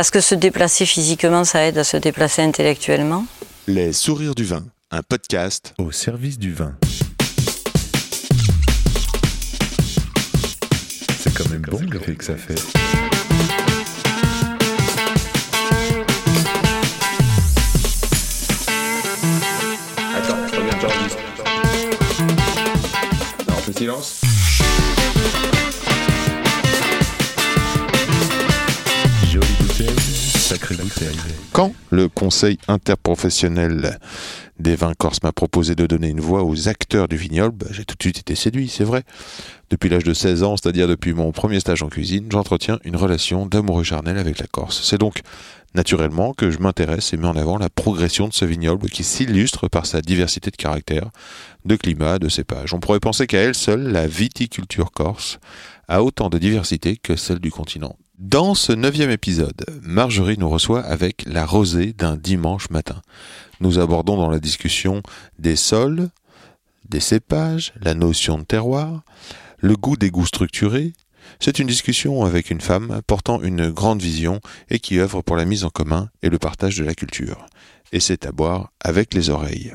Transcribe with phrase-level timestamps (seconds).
[0.00, 3.26] Parce que se déplacer physiquement, ça aide à se déplacer intellectuellement.
[3.66, 6.74] Les sourires du vin, un podcast au service du vin.
[11.18, 12.54] C'est quand même bon le fait que ça fait.
[20.16, 21.18] Attends, je reviens, j'enregistre.
[23.46, 24.29] Non, on fait silence.
[31.52, 33.98] Quand le Conseil interprofessionnel
[34.58, 37.84] des vins corses m'a proposé de donner une voix aux acteurs du vignoble, bah, j'ai
[37.84, 39.04] tout de suite été séduit, c'est vrai.
[39.70, 43.46] Depuis l'âge de 16 ans, c'est-à-dire depuis mon premier stage en cuisine, j'entretiens une relation
[43.46, 44.82] d'amoureux charnel avec la Corse.
[44.82, 45.20] C'est donc
[45.74, 49.68] naturellement que je m'intéresse et mets en avant la progression de ce vignoble qui s'illustre
[49.68, 51.10] par sa diversité de caractères,
[51.64, 52.74] de climat, de cépages.
[52.74, 55.38] On pourrait penser qu'à elle seule, la viticulture corse
[55.86, 57.96] a autant de diversité que celle du continent.
[58.20, 63.00] Dans ce neuvième épisode, Marjorie nous reçoit avec la rosée d'un dimanche matin.
[63.60, 65.02] Nous abordons dans la discussion
[65.38, 66.10] des sols,
[66.86, 69.04] des cépages, la notion de terroir,
[69.56, 70.92] le goût des goûts structurés.
[71.38, 75.46] C'est une discussion avec une femme portant une grande vision et qui œuvre pour la
[75.46, 77.46] mise en commun et le partage de la culture.
[77.90, 79.72] Et c'est à boire avec les oreilles.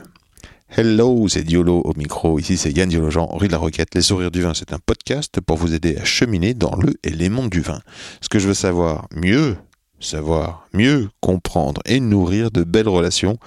[0.70, 2.40] Hello, c'est Diolo au micro.
[2.40, 3.94] Ici, c'est Yann Diologen, Henri de la Roquette.
[3.94, 7.12] Les sourires du vin, c'est un podcast pour vous aider à cheminer dans le et
[7.12, 7.80] les mondes du vin.
[8.20, 9.56] Ce que je veux savoir mieux,
[10.00, 13.38] savoir mieux comprendre et nourrir de belles relations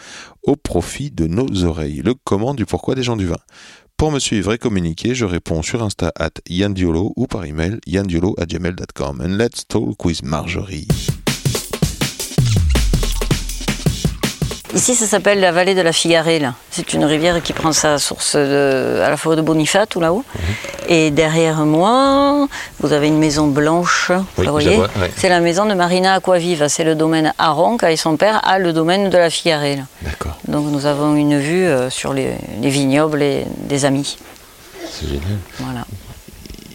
[0.44, 2.02] au profit de nos oreilles.
[2.04, 3.40] Le comment du pourquoi des gens du vin.
[3.96, 8.36] Pour me suivre et communiquer, je réponds sur Insta at yandiolo ou par email yandiolo
[8.38, 9.20] at gmail.com.
[9.20, 10.86] And let's talk with Marjorie.
[14.78, 16.52] Ici, ça s'appelle la vallée de la Figarelle.
[16.70, 20.24] C'est une rivière qui prend sa source de- à la forêt de Bonifat, tout là-haut.
[20.88, 22.46] Et derrière moi,
[22.78, 24.12] vous avez une maison blanche.
[24.38, 24.86] Oui, vous voyez ouais.
[25.16, 26.68] C'est la maison de Marina Aquaviva.
[26.68, 29.84] C'est le domaine Aron, et son père a le domaine de la Figarelle.
[30.02, 34.16] D'accord, Donc nous avons une vue euh, sur les, les vignobles et des amis.
[34.92, 35.38] c'est génial.
[35.58, 35.84] Voilà.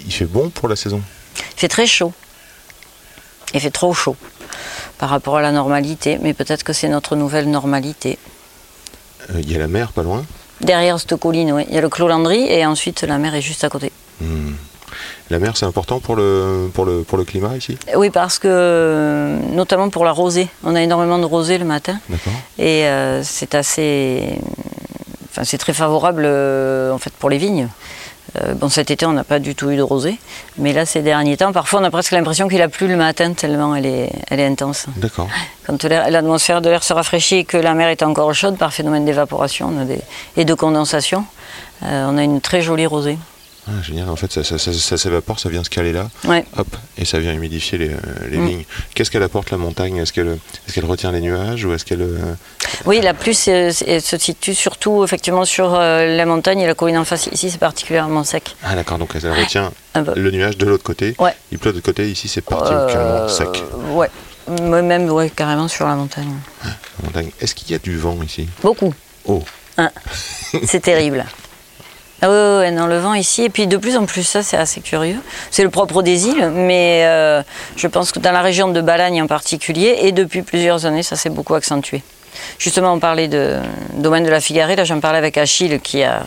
[0.05, 1.01] Il fait bon pour la saison?
[1.37, 2.11] Il fait très chaud.
[3.53, 4.17] Il fait trop chaud
[5.03, 8.17] par rapport à la normalité, mais peut-être que c'est notre nouvelle normalité.
[9.31, 10.23] Euh, Il y a la mer pas loin
[10.61, 13.41] Derrière cette colline, oui, il y a le Clos Landry et ensuite la mer est
[13.41, 13.91] juste à côté.
[14.21, 14.53] Hmm.
[15.29, 19.39] La mer, c'est important pour le, pour, le, pour le climat ici Oui, parce que,
[19.51, 22.31] notamment pour la rosée, on a énormément de rosée le matin D'accord.
[22.57, 24.39] et euh, c'est assez.
[25.29, 27.67] Enfin, c'est très favorable euh, en fait pour les vignes.
[28.41, 30.17] Euh, bon, cet été, on n'a pas du tout eu de rosée,
[30.57, 33.33] mais là, ces derniers temps, parfois, on a presque l'impression qu'il a plu le matin
[33.33, 34.87] tellement elle est, elle est intense.
[34.97, 35.27] D'accord.
[35.65, 39.05] Quand l'atmosphère de l'air se rafraîchit et que la mer est encore chaude par phénomène
[39.05, 39.71] d'évaporation
[40.35, 41.25] et de condensation,
[41.83, 43.17] euh, on a une très jolie rosée.
[43.67, 46.43] Ah, génial, en fait, ça, ça- ça- ça s'évapore, ça vient se caler là, Ouais.
[46.57, 47.97] hop, et ça vient humidifier les, euh,
[48.29, 48.47] les Mm.
[48.47, 48.63] vignes.
[48.93, 49.97] Qu'est-ce qu'elle apporte la montagne?
[49.97, 52.01] Est-ce qu'elle est qu'elle retient les nuages ou est-ce qu'elle...
[52.01, 52.33] euh,
[52.85, 53.71] Oui, la pluie se
[54.19, 57.27] situe surtout effectivement sur euh, la montagne et la colline en face.
[57.27, 58.55] Ici, c'est particulièrement sec.
[58.63, 60.13] Ah d'accord, donc elle retient Un peu.
[60.19, 61.15] le nuage de l'autre côté.
[61.19, 61.33] Ouais.
[61.51, 63.63] Il pleut de l'autre côté, ici c'est particulièrement Euh, sec.
[63.91, 64.09] Ouais.
[64.61, 66.33] Moi, Même ouais, carrément sur la montagne.
[66.65, 66.71] la
[67.05, 67.31] montagne.
[67.39, 68.49] Est-ce qu'il y a du vent ici?
[68.61, 68.93] Beaucoup.
[69.25, 69.41] Oh,
[70.65, 71.25] C'est terrible.
[72.25, 74.55] Ah ouais, ouais, non, le vent ici, et puis de plus en plus, ça c'est
[74.55, 75.19] assez curieux.
[75.51, 77.43] C'est le propre des îles, mais euh,
[77.75, 81.17] je pense que dans la région de Balagne en particulier, et depuis plusieurs années, ça
[81.17, 82.01] s'est beaucoup accentué.
[82.59, 83.59] Justement, on parlait de
[83.95, 86.23] domaine de la Figarée, là j'en parlais avec Achille, qui, a,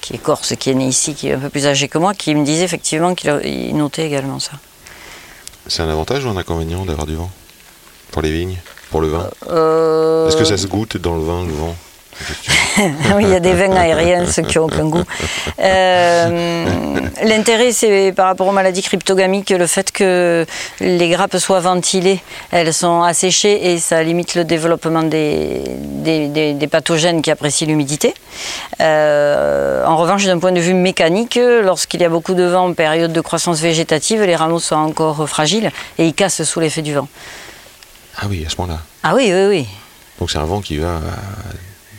[0.00, 2.14] qui est corse, qui est né ici, qui est un peu plus âgé que moi,
[2.14, 4.52] qui me disait effectivement qu'il notait également ça.
[5.66, 7.30] c'est un avantage ou un inconvénient d'avoir du vent?
[8.12, 8.56] Pour les vignes?
[8.90, 9.28] Pour le vin?
[9.50, 11.76] Euh, Est-ce que ça se goûte dans le vin, le vent?
[13.14, 15.04] Oui, il y a des vins aériens, ceux qui n'ont aucun goût.
[15.60, 20.46] Euh, L'intérêt, c'est par rapport aux maladies cryptogamiques, le fait que
[20.80, 22.20] les grappes soient ventilées,
[22.52, 27.66] elles sont asséchées et ça limite le développement des, des, des- des pathogènes qui apprécient
[27.66, 28.14] l'humidité.
[28.80, 32.72] Euh, en revanche, d'un point de vue mécanique, lorsqu'il y a beaucoup de vent en
[32.74, 36.94] période de croissance végétative, les rameaux sont encore fragiles et ils cassent sous l'effet du
[36.94, 37.08] vent.
[38.20, 38.80] Ah oui, à ce moment-là.
[39.02, 39.66] Ah oui, oui, oui.
[40.20, 41.00] Donc c'est un vent qui va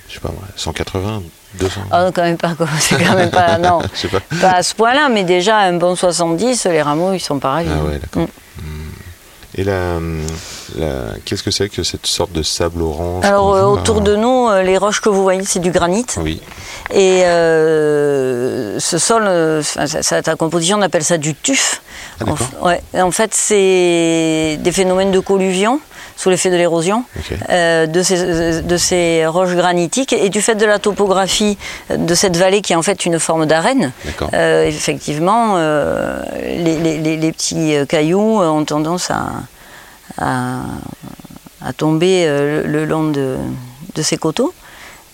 [0.09, 1.21] je sais pas moi, 180,
[1.59, 3.79] 200 Ah, quand même pas, c'est quand même pas, non.
[3.93, 4.19] Je sais pas.
[4.41, 7.69] Pas à ce point-là, mais déjà un bon 70, les rameaux ils sont pareils.
[7.71, 8.23] Ah ouais, d'accord.
[8.23, 8.25] Mm.
[8.61, 8.89] Hmm.
[9.55, 9.99] Et la,
[10.77, 14.47] la- qu'est-ce que c'est que cette sorte de sable orange Alors euh, autour de nous,
[14.47, 16.05] euh, les roches que vous voyez, c'est du granit.
[16.17, 16.39] Oui,
[16.93, 19.23] Et euh, ce sol,
[20.23, 21.81] ta composition, on appelle ça du tuf.
[22.21, 22.25] Ah,
[22.61, 22.81] en, ouais.
[23.01, 25.79] En fait, c'est des phénomènes de colluvion
[26.19, 27.05] sous l'effet de l'érosion
[27.49, 31.57] euh, de, ces, de ces roches granitiques et du fait de la topographie
[31.89, 33.93] de cette vallée qui est en fait une forme d'arène.
[34.33, 36.21] Euh, effectivement, euh,
[36.65, 39.27] les, les- les- les petits cailloux ont tendance à,
[40.17, 40.57] à,
[41.65, 43.37] à tomber le, le long de,
[43.95, 44.53] de ces coteaux.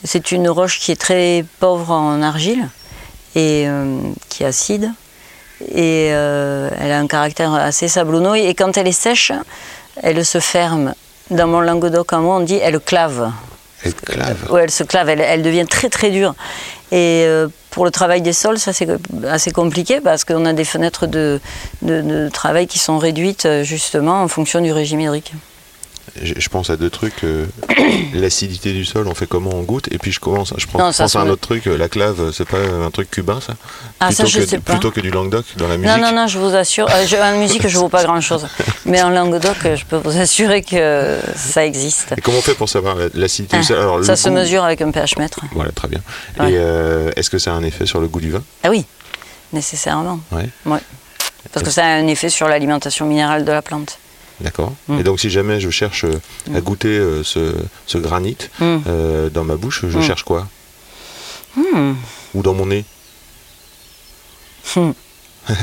[0.03, 2.67] C'est une roche qui est très pauvre en argile
[3.35, 3.67] et
[4.29, 4.91] qui est acide.
[5.73, 8.35] Et euh, elle a un caractère assez sablonneux.
[8.37, 9.31] Et quand elle est sèche,
[10.01, 10.93] elle se ferme.
[11.31, 13.31] Dans mon Languedoc, à moi, on dit elle clave.
[13.83, 14.51] Elle clave.
[14.51, 16.33] Ouais, elle se clave, elle, elle devient très très dure.
[16.91, 18.87] Et euh, pour le travail des sols, ça c'est
[19.27, 21.39] assez compliqué parce qu'on a des fenêtres de,
[21.81, 25.33] de- de travail qui sont réduites euh, justement en fonction du régime hydrique.
[26.21, 27.23] Je, pense à deux trucs.
[27.23, 27.45] euh,
[28.13, 30.91] L'acidité du sol, on fait comment on goûte Et puis je commence, je prends- Non,
[30.91, 31.67] ça, pense à un autre truc.
[31.67, 33.53] euh, La clave, euh, c'est pas un truc cubain, ça?
[33.99, 34.73] Ah, ça, plutôt je que, sais pas.
[34.73, 35.95] Plutôt que du Languedoc dans la musique?
[35.97, 36.87] Non, non, non, je vous assure.
[36.89, 38.47] euh, je- en musique, je ne vaux pas grand-chose.
[38.85, 42.13] Mais en Languedoc, je peux vous assurer que ça existe.
[42.17, 43.77] Et comment on fait pour savoir la- l'acidité Ah, du sol?
[43.79, 45.39] Alors, le ça se mesure avec un pH mètre.
[45.53, 45.99] Voilà, très bien.
[46.39, 46.51] Ouais.
[46.51, 48.43] Et euh, est-ce que ça a un effet sur le goût du vin?
[48.63, 48.85] Ah oui,
[49.53, 50.19] nécessairement.
[50.31, 50.49] Ouais.
[50.65, 50.79] Ouais.
[51.51, 53.99] Parce que ça a un effet sur l'alimentation minérale de la plante.
[54.41, 54.73] D'accord.
[54.87, 54.99] Mm.
[54.99, 56.19] Et donc, si jamais je cherche euh,
[56.55, 57.53] à goûter euh, ce,
[57.87, 58.77] ce granit Mm.
[58.87, 60.01] euh, dans ma bouche, je Mm.
[60.01, 60.47] cherche quoi?
[61.55, 61.93] Hmm.
[62.33, 62.83] Ou dans mon nez
[64.75, 64.91] Hmm.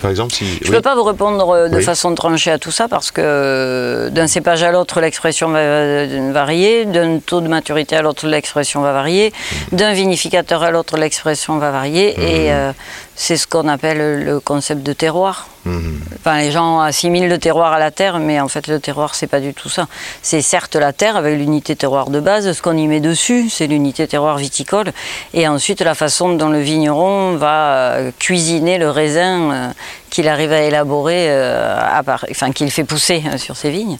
[0.00, 0.44] Par exemple, si.
[0.44, 0.76] Je ne oui.
[0.76, 1.82] peux pas vous répondre de Oui.
[1.84, 7.18] façon tranchée à tout ça parce que d'un cépage à l'autre, l'expression va varier, d'un
[7.20, 9.32] taux de maturité à l'autre, l'expression va varier,
[9.70, 12.72] d'un vinificateur à l'autre, l'expression va varier, et euh,
[13.14, 15.48] c'est ce qu'on appelle le concept de terroir.
[15.64, 16.00] Mhm.
[16.18, 19.26] Enfin, les gens assimilent le terroir à la terre, mais en fait, le terroir, c'est
[19.28, 19.86] pas du tout ça.
[20.22, 22.50] C'est certes la terre avec l'unité terroir de base.
[22.52, 24.92] Ce qu'on y met dessus, c'est l'unité terroir viticole.
[25.34, 29.68] Et ensuite, la façon dont le vigneron va euh, cuisiner le raisin euh,
[30.10, 33.98] qu'il arrive à élaborer, euh, à part- enfin, qu'il fait pousser sur ses vignes.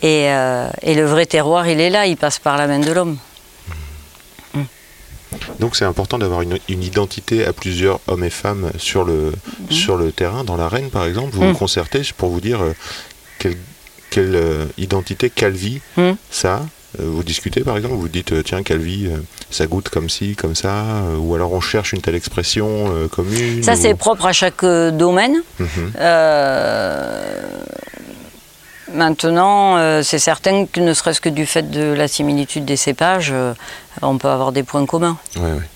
[0.00, 0.28] Et,
[0.82, 3.18] et le vrai terroir, il est là, il passe par la main de l'homme.
[5.60, 9.32] Donc, c'est important d'avoir une, une identité à plusieurs hommes et femmes sur le,
[9.70, 11.30] sur le terrain, dans l'arène par exemple.
[11.34, 12.72] Vous vous concertez pour vous dire euh,
[13.38, 13.56] quelle,
[14.10, 16.12] quelle euh, identité Calvi Mm.
[16.30, 16.60] ça a.
[17.00, 19.08] Euh, Vous discutez par exemple, vous dites tiens Calvi,
[19.50, 20.84] ça goûte comme ci, comme ça,
[21.18, 23.62] ou alors on cherche une telle expression euh, commune.
[23.62, 25.42] Ça, ou- c'est propre à chaque euh, domaine.
[25.58, 25.92] Mhm.
[25.96, 27.40] Euh,
[28.94, 33.30] Maintenant, euh, c'est certain que ne serait-ce que du fait de la similitude des cépages,
[33.32, 33.54] euh,
[34.02, 35.16] on peut avoir des points communs.
[35.36, 35.68] Ouais, ouais.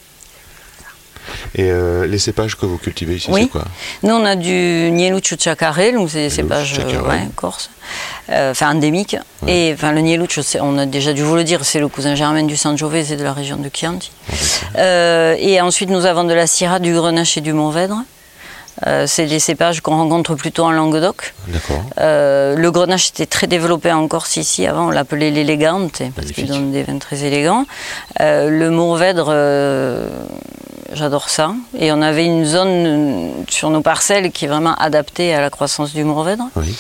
[1.57, 3.43] Et euh, les cépages que vous cultivez ici, Oui.
[3.45, 3.65] c'est quoi?
[4.03, 7.71] Nous, on a du Nieluccio Chacarel, donc c'est des cépages ouais, corse,
[8.29, 9.17] enfin endémiques.
[9.49, 10.03] Et enfin, le
[10.43, 13.25] c'est- on a déjà dû vous le dire, c'est le cousin germain du Sangiovese de
[13.25, 14.13] la région de Chianti.
[14.77, 18.03] Euh, et ensuite, nous avons de la Syrah, du Grenache et du Mourvèdre.
[18.87, 21.35] Euh, c'est des cépages qu'on rencontre plutôt en Languedoc.
[21.99, 24.67] Euh, le grenache était très développé en Corse ici.
[24.67, 27.65] Avant, on l'appelait l'élégante parce qu'il donne des vins très élégants.
[28.21, 29.33] Euh, le Mourvèdre,
[30.93, 31.55] j'adore ça.
[31.79, 35.93] Et on avait une zone sur nos parcelles qui est vraiment adaptée à la croissance
[35.93, 36.45] du Mourvèdre.
[36.57, 36.77] Oui.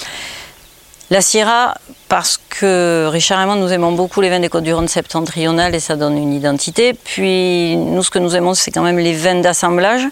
[1.08, 1.76] La Syrah,
[2.08, 5.94] parce que Richard et moi, nous aimons beaucoup les vins des Côtes-du-Rhône septentrionales et ça
[5.94, 6.94] donne une identité.
[6.94, 10.03] Puis, nous, ce que nous aimons, c'est quand même les vins d'assemblage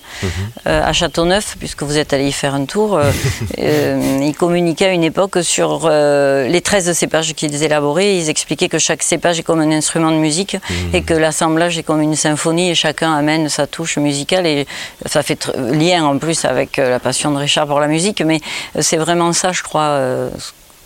[0.69, 2.97] euh, à Châteauneuf, puisque vous êtes allé y faire un tour.
[2.97, 3.11] euh,
[3.59, 8.17] euh, ils communiquaient à une époque sur euh, les 13 cépages qu'ils élaboraient.
[8.17, 10.57] Ils expliquaient que chaque cépage est comme un instrument de musique
[10.93, 14.47] et que l'assemblage est comme une symphonie et chacun amène sa touche musicale.
[14.47, 14.65] Et
[15.07, 18.41] ça fait lien en plus avec la passion de Richard pour la musique, mais
[18.79, 19.99] c'est vraiment ça, je crois.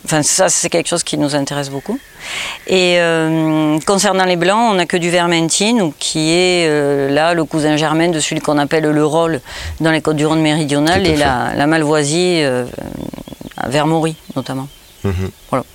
[0.05, 1.99] Enfin, ça, c'est quelque chose qui nous intéresse beaucoup.
[2.67, 7.43] Et euh, concernant les blancs, on n'a que du Vermentine, qui est euh, là le
[7.43, 9.41] cousin germain de celui qu'on appelle le rôle
[9.81, 12.65] dans les Côtes-du-Rhône méridionales et la, la Malvoisie euh,
[13.67, 14.67] Vermory notamment.
[15.03, 15.29] Mhm.
[15.49, 15.65] Voilà.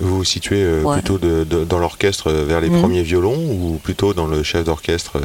[0.00, 0.94] Vous vous situez euh, Ouais.
[0.98, 2.80] plutôt de- de- dans l'orchestre vers les Mhm.
[2.80, 5.18] premiers violons ou plutôt dans le chef d'orchestre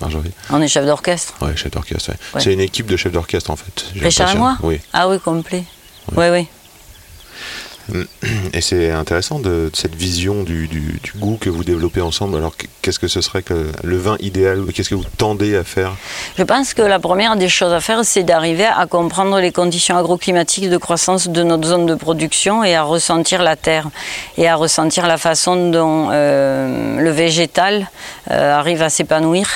[0.00, 0.32] Marjorie?
[0.50, 1.34] On est chef d'orchestre.
[1.40, 2.10] Ouais, chef d'orchestre.
[2.10, 2.16] ouais.
[2.34, 2.40] Ouais.
[2.42, 3.86] C'est une équipe de chefs d'orchestre en fait.
[3.94, 4.26] l'impression.
[4.36, 4.80] moi Oui.
[4.92, 5.64] Ah oui, complet.
[6.16, 6.46] Oui, oui.
[8.52, 12.36] Et c'est intéressant de, de cette vision du, du- du goût que vous développez ensemble.
[12.36, 15.64] Alors qu- qu'est-ce que ce serait que le vin idéal Qu'est-ce que vous tendez à
[15.64, 15.92] faire?
[16.38, 19.96] Je pense que la première des choses à faire, c'est d'arriver à comprendre les conditions
[19.96, 23.88] agroclimatiques de croissance de notre zone de production et à ressentir la terre
[24.36, 27.90] et à ressentir la façon dont euh, le végétal
[28.30, 29.48] euh, arrive à s'épanouir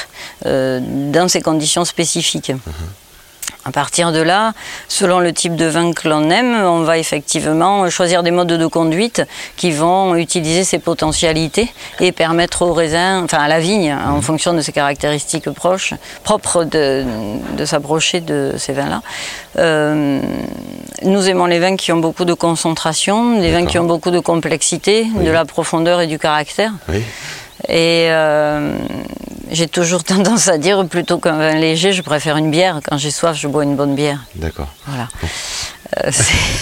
[0.46, 0.80] euh,
[1.12, 2.52] dans ces conditions spécifiques.
[3.66, 4.52] À partir de là,
[4.88, 8.66] selon le type de vin que l'on aime, on va effectivement choisir des modes de
[8.66, 9.22] conduite
[9.56, 14.52] qui vont utiliser ces potentialités et permettre au raisin, enfin à la vigne, en fonction
[14.52, 15.94] de ses caractéristiques proches,
[16.24, 17.04] propres, de,
[17.56, 19.00] de s'approcher de ces vins-là.
[19.58, 20.20] Euh,
[21.02, 24.18] nous aimons les vins qui ont beaucoup de concentration, les vins qui ont beaucoup de
[24.20, 25.24] complexité, Oui.
[25.24, 26.72] de la profondeur et du caractère.
[26.88, 27.02] Oui.
[27.68, 28.76] Et euh,
[29.50, 32.80] j'ai toujours tendance à dire plutôt qu'un vin léger, je préfère une bière.
[32.86, 34.20] Quand j'ai soif, je bois une bonne bière.
[34.34, 34.68] D'accord.
[34.86, 35.08] Voilà.
[36.04, 36.10] Euh,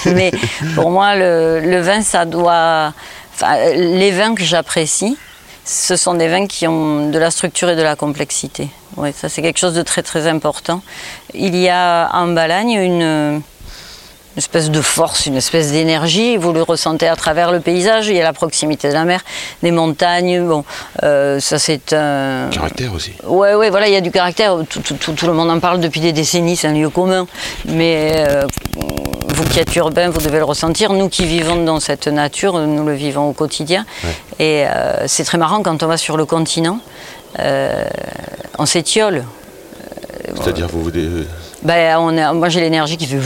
[0.06, 0.30] mais
[0.74, 2.92] pour moi, le, le vin, ça doit.
[3.34, 5.16] enfin, les vins que j'apprécie,
[5.64, 8.68] ce sont des vins qui ont de la structure et de la complexité.
[8.96, 10.82] Oui, ça c'est quelque chose de très très important.
[11.34, 13.42] Il y a en Balagne une,
[14.34, 16.36] une espèce de force, une espèce d'énergie.
[16.38, 18.08] Vous le ressentez à travers le paysage.
[18.08, 19.20] Il y a la proximité de la mer,
[19.62, 20.46] des montagnes.
[20.46, 20.64] Bon,
[21.02, 22.48] euh, ça c'est un.
[22.50, 23.12] Caractère aussi.
[23.24, 24.56] Ouais, ouais, voilà, il y a du caractère.
[24.68, 27.26] Tout, tout- tout- tout le monde en parle depuis des décennies, c'est un lieu commun.
[27.66, 28.46] Mais euh,
[29.28, 30.94] vous qui êtes urbain, vous devez le ressentir.
[30.94, 33.84] Nous qui vivons dans cette nature, nous le vivons au quotidien.
[34.38, 36.78] Et euh, c'est très marrant quand on va sur le continent,
[38.58, 39.24] on s'étiole.
[40.42, 40.82] C'est-à-dire, vous.
[40.84, 40.90] vous
[41.62, 43.18] Ben, on a- moi j'ai l'énergie qui fait.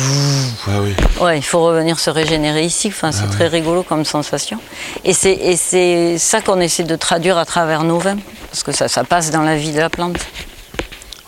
[0.68, 0.94] Ah oui.
[1.20, 2.88] Ouais, il faut revenir se régénérer ici.
[2.88, 4.58] Enfin, c'est très rigolo comme sensation.
[5.04, 8.18] Et c'est, ça qu'on essaie de traduire à travers nos vins,
[8.50, 10.18] parce que ça, ça passe dans la vie de la plante.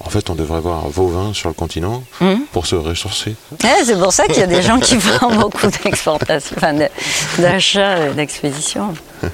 [0.04, 2.40] En fait, on devrait voir vos vins sur le continent Hum.
[2.52, 3.34] pour se ressourcer.
[3.64, 6.74] Ouais, c'est pour ça qu'il y a des gens qui font beaucoup d'exportation, enfin
[7.38, 8.94] d'achats et d'expéditions.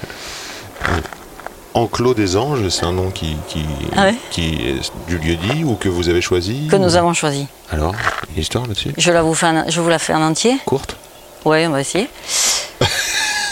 [1.75, 3.65] Enclos des Anges, c'est un nom qui, qui,
[3.97, 7.13] Ah ouais qui est du lieu dit ou que vous avez choisi Que nous avons
[7.15, 7.47] choisi.
[7.71, 7.95] Alors,
[8.35, 8.93] une histoire là-dessus?
[8.97, 10.97] Je, la vous, fais en- je vous la fais en entier Courte?
[11.45, 12.09] Oui, on va essayer.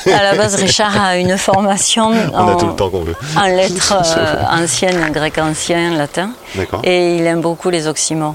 [0.07, 3.15] À la base, Richard a une formation On en, a tout le temps qu'on veut.
[3.37, 6.31] en lettres euh, anciennes, grec ancien, latin.
[6.55, 6.81] D'accord.
[6.85, 8.35] Et il aime beaucoup les oxymores.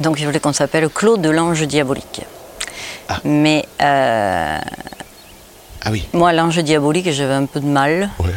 [0.00, 2.22] Donc il voulait qu'on s'appelle Claude de l'ange diabolique.
[3.08, 3.18] Ah.
[3.24, 4.58] Mais euh,
[5.84, 6.06] Ah oui.
[6.12, 8.10] moi, l'ange diabolique, j'avais un peu de mal.
[8.18, 8.30] Ouais.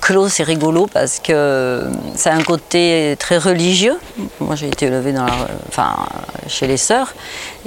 [0.00, 3.98] Clos, c'est rigolo parce que ça a un côté très religieux.
[4.40, 5.32] Moi, j'ai été élevée dans la,
[5.68, 5.96] enfin,
[6.46, 7.14] chez les sœurs.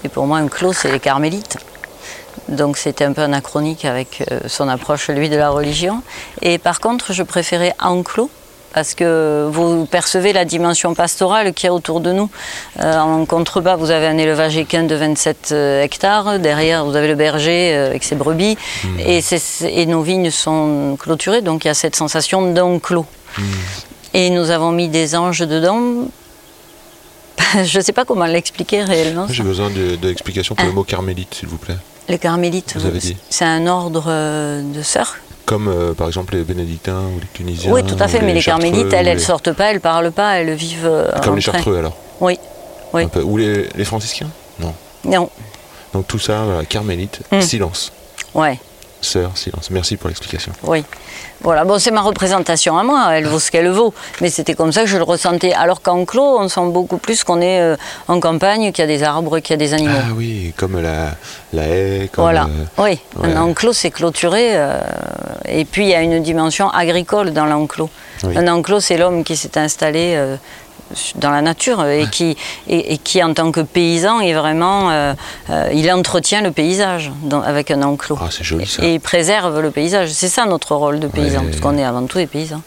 [0.03, 1.57] Et pour moi, un clos, c'est les carmélites.
[2.47, 6.03] Donc, c'était un peu anachronique avec euh, son approche, lui, de la religion.
[6.41, 8.29] Et par contre, je préférais enclos
[8.73, 12.29] parce que vous percevez la dimension pastorale qu'il y a autour de nous.
[12.79, 16.39] Euh, en contrebas, vous avez un élevage équin de 27 euh, hectares.
[16.39, 18.57] Derrière, vous avez le berger euh, avec ses brebis.
[19.05, 23.05] Et, c'est- et nos vignes sont clôturées, donc il y a cette sensation d'enclos.
[24.13, 26.07] Et nous avons mis des anges dedans.
[27.63, 29.27] Je ne sais pas comment l'expliquer réellement.
[29.29, 31.77] J'ai besoin de- d'explications pour le mot carmélite, s'il vous plaît.
[32.09, 33.15] Les carmélites, Vous avez dit.
[33.29, 34.05] c'est un ordre
[34.61, 35.17] de sœurs.
[35.51, 37.73] Comme euh, par exemple les bénédictins ou les tunisiens.
[37.73, 40.53] Oui, tout à fait, mais les carmélites, elles, les- sortent pas, elles parlent pas, elles
[40.53, 40.85] vivent.
[40.87, 41.97] euh, Comme les chartreux alors.
[42.21, 42.39] Oui,
[42.93, 43.05] oui.
[43.07, 43.21] Peu.
[43.21, 44.29] Ou les, les franciscains?
[44.61, 44.73] Non.
[45.03, 45.29] Non,
[45.93, 47.41] Donc tout ça, voilà, carmélite, Mm.
[47.41, 47.91] silence.
[48.33, 48.57] ouais,
[49.01, 49.69] Sœur, silence.
[49.71, 50.51] Merci pour l'explication.
[50.63, 50.83] oui.
[51.43, 54.71] Voilà, bon, c'est ma représentation à moi, elle vaut ce qu'elle vaut, mais c'était comme
[54.71, 55.53] ça que je le ressentais.
[55.53, 57.75] Alors qu'en clos, on sent beaucoup plus qu'on est euh,
[58.07, 59.91] en campagne, qu'il y a des arbres, qu'il y a des animaux.
[59.97, 61.15] Ah oui, comme la,
[61.51, 62.25] la haie, comme.
[62.25, 63.33] Voilà, euh, oui, ouais.
[63.33, 64.81] un enclos c'est clôturé, euh,
[65.47, 67.89] et puis il y a une dimension agricole dans l'enclos.
[68.23, 68.37] Oui.
[68.37, 70.15] Un enclos c'est l'homme qui s'est installé
[71.15, 72.35] dans la nature et, qui,
[72.67, 75.13] et, et qui en tant que paysan est vraiment, euh,
[75.49, 78.17] euh, il entretient le paysage dans- avec un enclos.
[78.21, 78.83] Ah, c'est joli ça.
[78.83, 80.09] Et il préserve le paysage.
[80.11, 81.45] C'est ça notre rôle de paysan, Ouais.
[81.49, 82.61] parce qu'on est avant tout des paysans.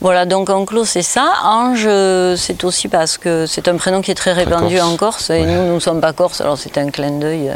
[0.00, 1.32] Voilà, donc enclos c'est ça.
[1.44, 1.88] Ange,
[2.36, 4.92] c'est aussi parce que c'est un prénom qui est très répandu corse.
[4.92, 5.30] en Corse.
[5.30, 5.46] Et Ouais.
[5.46, 7.50] nous, nous ne sommes pas corses, alors c'est un clin d'œil.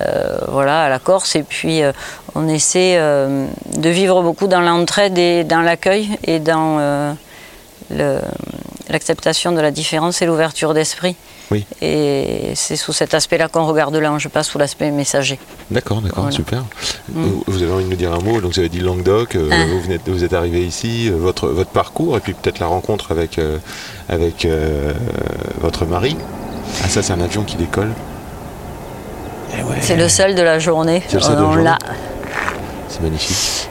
[0.00, 1.36] euh, voilà, à la Corse.
[1.36, 1.92] Et puis, euh,
[2.34, 6.78] on essaie euh, de vivre beaucoup dans l'entraide et dans l'accueil et dans
[8.88, 11.16] l'acceptation de la différence et l'ouverture d'esprit.
[11.50, 11.66] Oui.
[11.82, 15.38] Et c'est sous cet aspect-là qu'on regarde l'ange, pas sous l'aspect messager.
[15.70, 16.30] D'accord, d'accord, Voilà.
[16.30, 16.36] Mm.
[16.36, 16.64] super.
[17.10, 19.48] Vous, vous avez envie de nous dire un mot, donc vous avez dit Languedoc, euh,
[19.52, 19.66] Ah.
[19.68, 23.12] vous, venez, vous êtes arrivé ici, euh, votre, votre parcours, et puis peut-être la rencontre
[23.12, 23.58] avec, euh,
[24.08, 24.92] avec euh,
[25.60, 26.16] votre mari.
[26.82, 27.92] Ah ça c'est un avion qui décolle.
[29.58, 31.02] Eh ouais, C'est le seul de la journée.
[32.88, 33.68] C'est magnifique.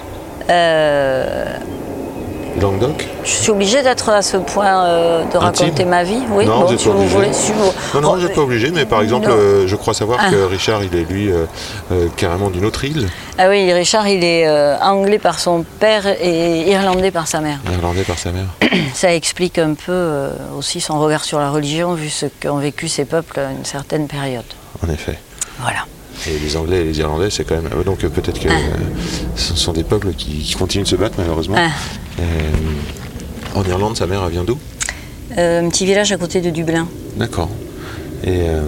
[2.58, 6.17] Euh, Languedoc je suis obligée d'être à ce point euh, de raconter Intime ma vie.
[6.31, 7.15] Oui, Non, bon, vous si pas vous obligé.
[7.15, 7.34] voulez.
[7.34, 7.60] si vous-
[7.96, 9.36] Non, non, Oh, vous n'êtes pas obligé, mais par exemple, non.
[9.38, 10.31] euh, je crois savoir Ah.
[10.31, 11.46] que Richard, il est lui euh,
[11.91, 16.08] euh, carrément d'une autre île, Ah oui, Richard, il est euh, anglais par son père
[16.08, 17.60] et irlandais par sa mère.
[17.72, 18.46] irlandais par sa mère.
[18.93, 22.88] Ça explique un peu euh, aussi son regard sur la religion, vu ce qu'ont vécu
[22.88, 24.43] ces peuples à une certaine période.
[24.86, 25.20] En effet.
[25.60, 25.86] Voilà.
[26.27, 27.70] Et les Anglais et les Irlandais, c'est quand même.
[27.75, 28.53] euh, Donc euh, peut-être que Ah.
[28.53, 28.77] euh,
[29.36, 31.55] ce sont des peuples qui, qui continuent de se battre, malheureusement.
[31.58, 31.70] Ah.
[32.22, 32.25] Euh,
[33.56, 34.58] en Irlande, sa mère, elle vient d'où?
[35.38, 36.88] Euh, un petit village à côté de Dublin,
[37.18, 37.50] D'accord.
[38.24, 38.62] Et, euh,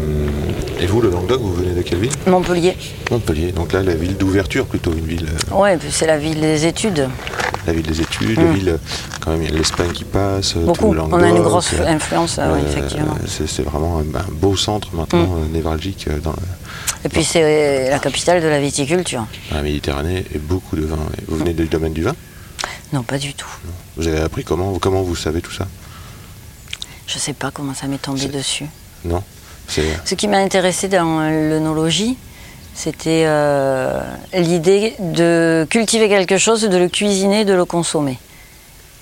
[0.81, 2.09] et vous, le Languedoc, vous venez de quelle ville?
[2.25, 2.75] Montpellier.
[3.11, 3.51] Montpellier.
[3.51, 7.07] Donc là, la ville d'ouverture, plutôt une ville, Ouais, c'est la ville des études.
[7.67, 8.77] la ville des études, la ville, euh,
[9.21, 10.59] quand même, il y a l'Espagne qui passe, tout.
[10.61, 10.95] Beaucoup.
[11.11, 13.15] On a une grosse influence, euh, oui, effectivement.
[13.27, 17.99] C'est vraiment un, un beau centre maintenant, euh, névralgique dans, le- Et puis c'est la
[17.99, 19.25] capitale de la viticulture.
[19.51, 20.97] la Méditerranée et beaucoup de vin.
[21.19, 22.15] Et Vous venez du domaine du vin?
[22.93, 23.49] Non, pas du tout.
[23.97, 25.67] Vous avez appris comment, comment vous savez tout ça?
[27.07, 28.65] Je sais pas comment ça m'est tombé dessus.
[29.03, 29.23] Non
[29.67, 32.17] Ce qui m'a intéressé dans l'œnologie,
[32.75, 34.01] c'était euh,
[34.33, 38.17] l'idée de cultiver quelque chose, de le cuisiner, de le consommer.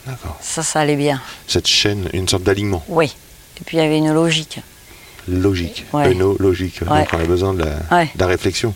[0.08, 0.38] d'accord.
[0.42, 1.22] Ça, ça allait bien.
[1.48, 3.14] Cette chaîne, une sorte d'alignement Oui.
[3.60, 4.60] Et puis il y avait une logique.
[5.28, 6.14] logique, Ouais.
[6.16, 8.10] Donc on a besoin de la, Ouais.
[8.16, 8.74] de la réflexion.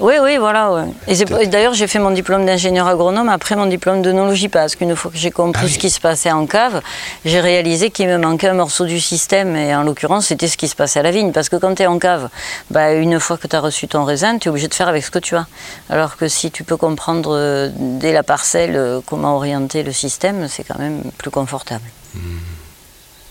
[0.00, 0.72] Oui, oui, voilà.
[0.72, 0.84] ouais.
[1.08, 5.10] Et d'ailleurs, j'ai fait mon diplôme d'ingénieur agronome après mon diplôme d'œnologie, parce qu'une fois
[5.10, 5.72] que j'ai compris Ah oui.
[5.72, 6.80] ce qui se passait en cave,
[7.24, 10.68] j'ai réalisé qu'il me manquait un morceau du système, et en l'occurrence, c'était ce qui
[10.68, 11.32] se passait à la vigne.
[11.32, 12.28] Parce que quand tu es en cave,
[12.70, 15.02] bah, une fois que tu as reçu ton raisin, tu es obligé de faire avec
[15.04, 15.46] ce que tu as.
[15.90, 20.46] Alors que si tu peux comprendre euh, dès la parcelle euh, comment orienter le système,
[20.48, 21.84] c'est quand même plus confortable.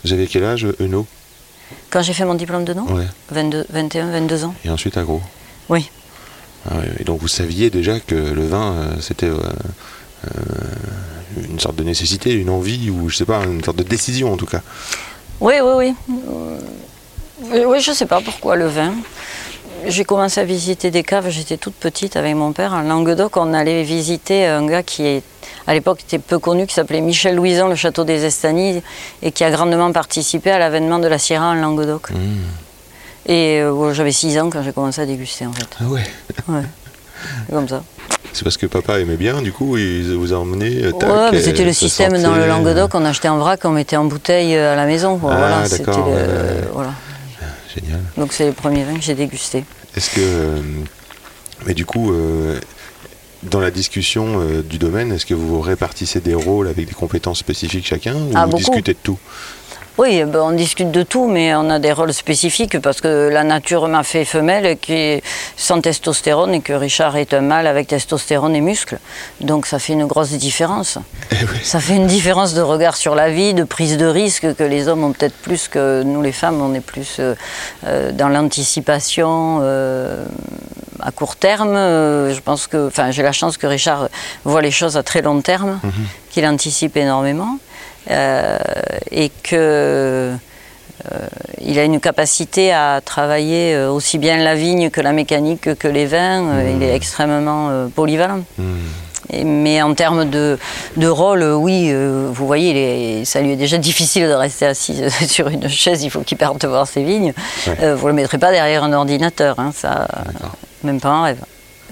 [0.03, 1.05] Vous avez quel âge, Eno
[1.89, 3.07] Quand j'ai fait mon diplôme de nom, Ouais.
[3.31, 4.53] 22, 21, 22 ans.
[4.65, 5.21] Et ensuite agro?
[5.69, 5.89] Oui.
[6.69, 9.37] Ah Et donc vous saviez déjà que le vin, euh, c'était euh,
[10.25, 10.29] euh,
[11.49, 14.37] une sorte de nécessité, une envie, ou je sais pas, une sorte de décision en
[14.37, 14.61] tout cas?
[15.39, 17.65] Oui, oui, oui.
[17.65, 18.93] Oui, je sais pas pourquoi le vin.
[19.85, 22.73] J'ai commencé à visiter des caves, j'étais toute petite avec mon père.
[22.73, 25.23] En Languedoc, on allait visiter un gars qui, est,
[25.67, 28.81] à l'époque, était peu connu, qui s'appelait Michel Louison, le château des Estanies,
[29.21, 32.09] et qui a grandement participé à l'avènement de la Sierra en Languedoc.
[33.27, 35.67] Et euh, j'avais 6 ans quand j'ai commencé à déguster, en fait.
[35.81, 36.03] Ah ouais
[36.47, 36.61] Ouais.
[37.47, 37.83] C'est comme ça.
[38.33, 40.83] C'est parce que papa aimait bien, du coup, il vous a emmené.
[40.83, 43.71] euh, Ouais, mais et c'était le système dans le Languedoc, on achetait en vrac, on
[43.71, 45.17] mettait en bouteille euh, à la maison.
[45.17, 45.31] quoi.
[45.33, 46.93] Ah, voilà, c'était d'accord, le- voilà.
[47.75, 47.99] Génial.
[48.17, 49.65] Donc c'est les premiers vins que j'ai dégustés.
[49.95, 50.19] Est-ce que.
[50.21, 50.59] euh,
[51.65, 52.59] mais du coup, euh,
[53.43, 57.39] dans la discussion euh, du domaine, est-ce que vous répartissez des rôles avec des compétences
[57.39, 58.57] spécifiques chacun ou Ah, vous beaucoup.
[58.63, 59.17] discutez de tout?
[59.97, 63.43] Oui, ben, on discute de tout, mais on a des rôles spécifiques parce que la
[63.43, 65.23] nature m'a fait femelle qui est
[65.55, 68.99] sans testostérone et que Richard est un mâle avec testostérone et muscles.
[69.41, 70.99] Donc ça fait une grosse différence.
[71.31, 71.57] Eh oui.
[71.63, 74.87] Ça fait une différence de regard sur la vie, de prise de risque que les
[74.87, 76.61] hommes ont peut-être plus que nous les femmes.
[76.61, 77.33] On est plus euh,
[77.87, 80.25] euh, dans l'anticipation euh,
[81.01, 81.75] à court terme.
[81.75, 84.09] Euh, je pense que, enfin, j'ai la chance que Richard
[84.43, 85.79] voit les choses à très long terme,
[86.29, 87.57] qu'il anticipe énormément
[88.09, 90.33] et que
[91.11, 91.27] euh,
[91.61, 95.87] il a une capacité à travailler euh, aussi bien la vigne que la mécanique que
[95.87, 96.43] les vins.
[96.43, 98.41] Euh, Il est extrêmement euh, polyvalent.
[99.31, 100.57] Et- mais en termes de,
[100.95, 104.31] de rôle, euh, oui, euh, vous voyez, il est- ça lui est déjà difficile de
[104.33, 107.33] rester assis euh, sur une chaise, il faut qu'il parte voir ses vignes.
[107.81, 110.07] Euh, vous ne le mettrez pas derrière un ordinateur, hein, ça,
[110.83, 111.43] même pas en rêve.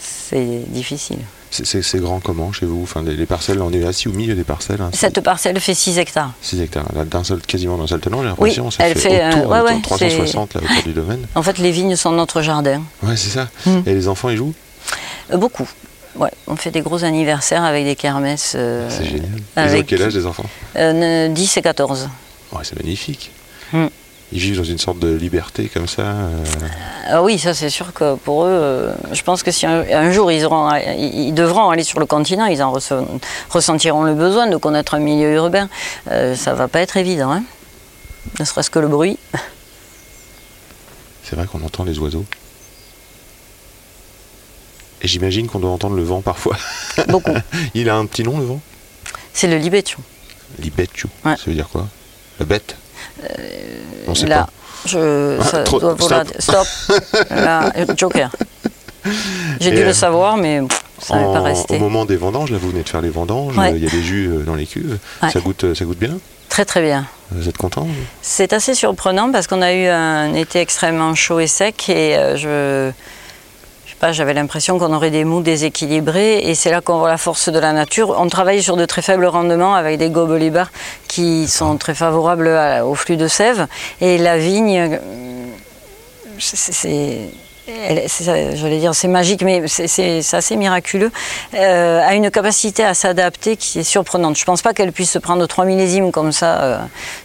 [0.00, 1.18] C'est difficile.
[1.50, 2.82] C'est- grand comment chez vous?
[2.82, 4.80] Enfin, les, les parcelles, on est assis au milieu des parcelles.
[4.82, 6.32] hein, Cette parcelle fait 6 hectares.
[6.42, 8.70] 6 hectares, d'un seul, quasiment d'un seul tenant, j'ai Oui, l'impression.
[8.70, 11.26] ça elle fait, fait, euh, autour, ouais, autour de ouais, 360 là, autour du domaine.
[11.34, 12.82] En fait, les vignes sont notre jardin.
[13.02, 13.48] Ouais, c'est ça.
[13.66, 13.80] Hmm.
[13.86, 14.54] Et les enfants, ils jouent?
[15.32, 15.68] Euh, beaucoup.
[16.16, 18.54] Ouais, on fait des gros anniversaires avec des kermesses.
[18.56, 19.28] euh, C'est génial.
[19.56, 20.46] Ils ont quel âge les enfants?
[20.76, 22.08] Euh, 10 et 14.
[22.52, 23.30] Ouais, C'est magnifique.
[23.72, 23.86] Hmm.
[24.30, 26.02] Ils vivent dans une sorte de liberté comme ça.
[26.02, 26.44] euh,
[27.08, 30.10] Ah oui, ça c'est sûr que pour eux, euh, je pense que si un, un
[30.12, 32.92] jour ils, auront, ils, ils devront aller sur le continent, ils en resse-
[33.48, 35.70] ressentiront le besoin de connaître un milieu urbain.
[36.10, 37.42] Euh, ça va pas être évident, hein
[38.38, 39.18] ne serait-ce que le bruit.
[41.24, 42.26] C'est vrai qu'on entend les oiseaux.
[45.00, 46.56] Et j'imagine qu'on doit entendre le vent parfois.
[47.08, 47.32] Beaucoup.
[47.74, 48.60] Il a un petit nom, le vent?
[49.32, 49.98] C'est le libetio.
[50.58, 51.06] Libetchu.
[51.24, 51.36] Ouais.
[51.36, 51.86] Ça veut dire quoi?
[52.40, 52.76] La bête?
[54.06, 54.48] On sait Là, pas.
[54.86, 56.28] je, Ah, trop- doit stop.
[56.38, 56.66] stop.
[57.30, 58.30] Là, Joker.
[59.60, 61.76] J'ai dû euh, le savoir, mais pff, ça n'est pas resté.
[61.76, 63.72] Au moment des vendanges, là vous venez de faire les vendanges, Ouais.
[63.72, 64.98] euh, il y a des jus euh, dans les cuves.
[65.22, 65.30] Ouais.
[65.30, 66.18] Ça, goûte, euh, ça goûte bien
[66.48, 67.06] Très très bien.
[67.30, 67.86] Vous êtes content
[68.22, 72.36] C'est assez surprenant parce qu'on a eu un été extrêmement chaud et sec et euh,
[72.36, 72.90] je,
[74.12, 77.58] j'avais l'impression qu'on aurait des mous déséquilibrés et c'est là qu'on voit la force de
[77.58, 78.14] la nature.
[78.18, 80.70] On travaille sur de très faibles rendements avec des gobelets bars
[81.08, 82.48] qui sont très favorables
[82.84, 83.66] au flux de sève
[84.00, 84.96] et la vigne, euh,
[86.38, 87.30] c'est-
[88.54, 91.10] j'allais dire c'est magique, mais c'est- assez miraculeux,
[91.54, 94.36] euh, a une capacité à s'adapter qui est surprenante.
[94.36, 96.78] Je ne pense pas qu'elle puisse se prendre trois millésimes comme ça euh,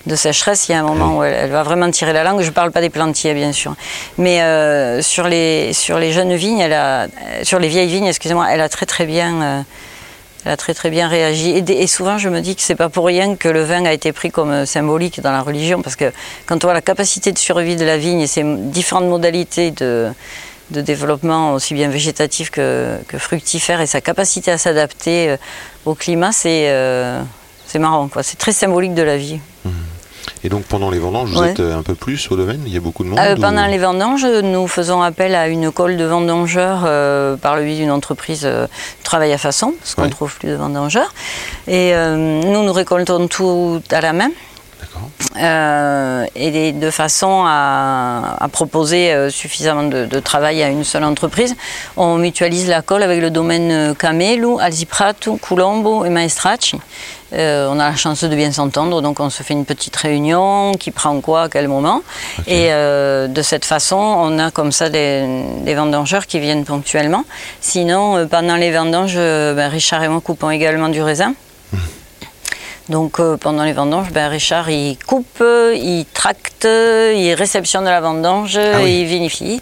[0.06, 0.67] de sécheresse.
[0.69, 2.41] Il y a un moment où elle, elle va vraiment tirer la langue.
[2.41, 3.75] Je ne parle pas des plantiers, bien sûr,
[4.17, 7.08] mais euh, sur les sur les jeunes vignes, elle a, euh,
[7.43, 9.65] sur les vieilles vignes, excusez-moi, elle a très très bien.
[10.45, 11.51] Elle a très très bien réagi.
[11.51, 14.12] Et, souvent, je me dis que c'est pas pour rien que le vin a été
[14.12, 16.12] pris comme symbolique dans la religion, parce que
[16.45, 20.12] quand on voit la capacité de survie de la vigne et ses différentes modalités de,
[20.69, 25.38] développement, aussi bien végétatif que, fructifère, et sa capacité à s'adapter euh,
[25.86, 27.21] au climat, c'est euh,
[27.75, 28.08] marrant.
[28.08, 28.23] quoi.
[28.23, 29.39] C'est très symbolique de la vie.
[30.45, 31.51] Et donc pendant les vendanges, vous Ouais.
[31.51, 33.39] êtes euh, un peu plus au domaine Il y a beaucoup de monde Euh, ou-
[33.41, 37.77] pendant les vendanges, nous faisons appel à une colle de vendangeurs euh, par le biais
[37.77, 38.67] d'une entreprise euh,
[39.03, 40.08] travail à façon, parce qu'on Ouais.
[40.10, 41.13] ne trouve plus de vendangeurs.
[41.67, 44.29] Et nous, nous récoltons tout à la main.
[45.41, 51.04] Euh, et de façon à, à proposer euh, suffisamment de, de travail à une seule
[51.04, 51.56] entreprise.
[51.98, 56.80] On mutualise la colle avec le domaine euh, Camelo, Alziprato, Colombo et Maestracci.
[57.34, 60.74] Euh, on a la chance de bien s'entendre, donc on se fait une petite réunion,
[60.80, 62.04] qui prend quoi, à quel moment.
[62.46, 67.24] Et euh, de cette façon, on a comme ça des, des vendangeurs qui viennent ponctuellement.
[67.60, 71.34] Sinon, euh, pendant les vendanges, ben, Richard et moi coupons également du raisin.
[72.89, 78.02] Donc euh, pendant les vendanges, ben, Richard il coupe, euh, il tracte, il réceptionne la
[78.02, 78.89] vendange, Ah oui.
[78.91, 79.62] et il vinifie.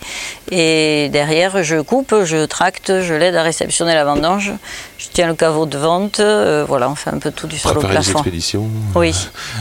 [0.49, 4.51] Et derrière, je coupe, je tracte, je l'aide à réceptionner la vendange.
[4.97, 6.19] Je tiens le caveau de vente.
[6.19, 8.19] euh, voilà, on fait un peu tout du sol au Préparer plafond.
[8.19, 9.13] expéditions Oui.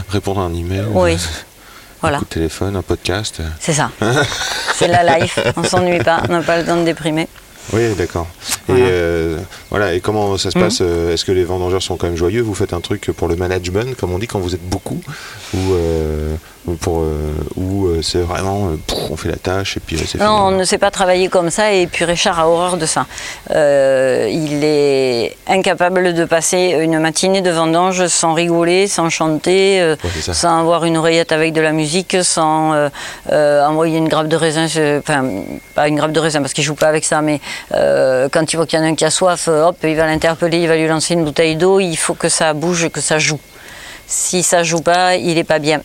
[0.09, 1.17] Répondre à un email Oui.
[2.01, 3.43] Voilà, Un coup de téléphone, un podcast.
[3.61, 3.91] c'est ça.
[4.75, 5.39] c'est la life.
[5.59, 7.29] On s'ennuie pas, on n'a pas le temps de déprimer.
[7.73, 8.27] Oui, d'accord.
[8.67, 8.85] Voilà.
[8.85, 9.39] Et euh,
[9.71, 9.95] voilà.
[9.95, 10.65] Et comment ça se Mhm.
[10.65, 12.43] passe euh, Est-ce que les vendangeurs sont quand même joyeux?
[12.43, 15.01] Vous faites un truc pour le management, comme on dit, quand vous êtes beaucoup,
[15.55, 16.35] ou euh,
[16.81, 20.19] pour euh, ou euh, c'est vraiment euh, pff, on fait la tâche et puis c'est
[20.19, 23.07] Non, on ne sait pas travailler comme ça et puis Richard a horreur de ça.
[23.51, 30.61] Il est incapable de passer une matinée de vendange sans rigoler, sans chanter, Ouais, sans
[30.61, 32.91] avoir une oreillette avec de la musique, sans
[33.31, 34.67] envoyer une grappe de raisin,
[34.99, 35.25] enfin
[35.75, 38.67] pas une grappe de raisin parce qu'il joue pas avec ça, mais quand il voit
[38.67, 40.87] qu'il y en a un qui a soif, hop, il va l'interpeller, il va lui
[40.87, 43.41] lancer une bouteille d'eau, il faut que ça bouge, que ça joue.
[44.07, 45.81] Si ça joue pas, il est pas bien.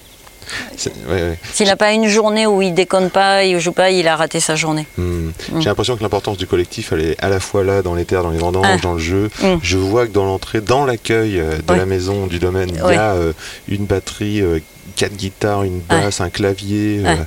[0.78, 1.40] C'est- ouais, ouais.
[1.54, 4.40] S'il n'a pas une journée où il déconne pas, il joue pas, il a raté
[4.40, 4.86] sa journée.
[4.98, 5.30] Hmm.
[5.60, 8.24] J'ai l'impression que l'importance du collectif, elle est à la fois là dans les terres,
[8.24, 8.78] dans les vendanges, Ah.
[8.82, 9.30] dans le jeu.
[9.42, 9.56] Hmm.
[9.62, 11.78] Je vois que dans l'entrée, dans l'accueil euh, de Oui.
[11.78, 13.34] la maison, du domaine, il y a euh,
[13.68, 14.60] une batterie, euh,
[14.95, 16.02] quatre guitares, une Ouais.
[16.04, 17.00] basse, un clavier.
[17.00, 17.17] euh, Ouais.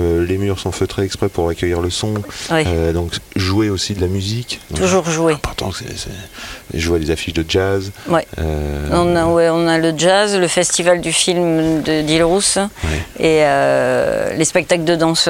[0.00, 2.14] euh, les murs sont feutrés exprès pour accueillir le son.
[2.52, 4.60] Euh, donc jouer aussi de la musique.
[4.70, 5.34] Donc, Toujours jouer.
[5.34, 5.86] Important, c'est-
[6.74, 7.92] je vois des affiches de jazz.
[8.38, 12.58] Euh, On a, ouais, on a le jazz, le festival du film de d'Île-Rousse
[13.18, 13.42] et
[14.36, 15.28] les spectacles de danse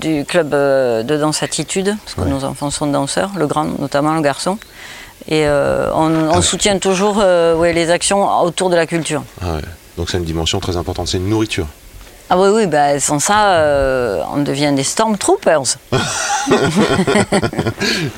[0.00, 4.22] du club de danse Attitude, parce que nos enfants sont danseurs, le grand notamment, le
[4.22, 4.58] garçon.
[5.30, 7.22] Et on, on Ah soutient toujours
[7.62, 9.22] les actions autour de la culture.
[9.42, 9.58] Ah.
[9.98, 11.66] Donc c'est une dimension très importante, c'est une nourriture.
[12.30, 15.76] Ah oui, oui, bah, sans ça, euh, on devient des Stormtroopers,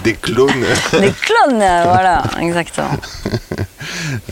[0.04, 0.50] Des clones.
[0.92, 2.90] des clones, euh, voilà, exactement.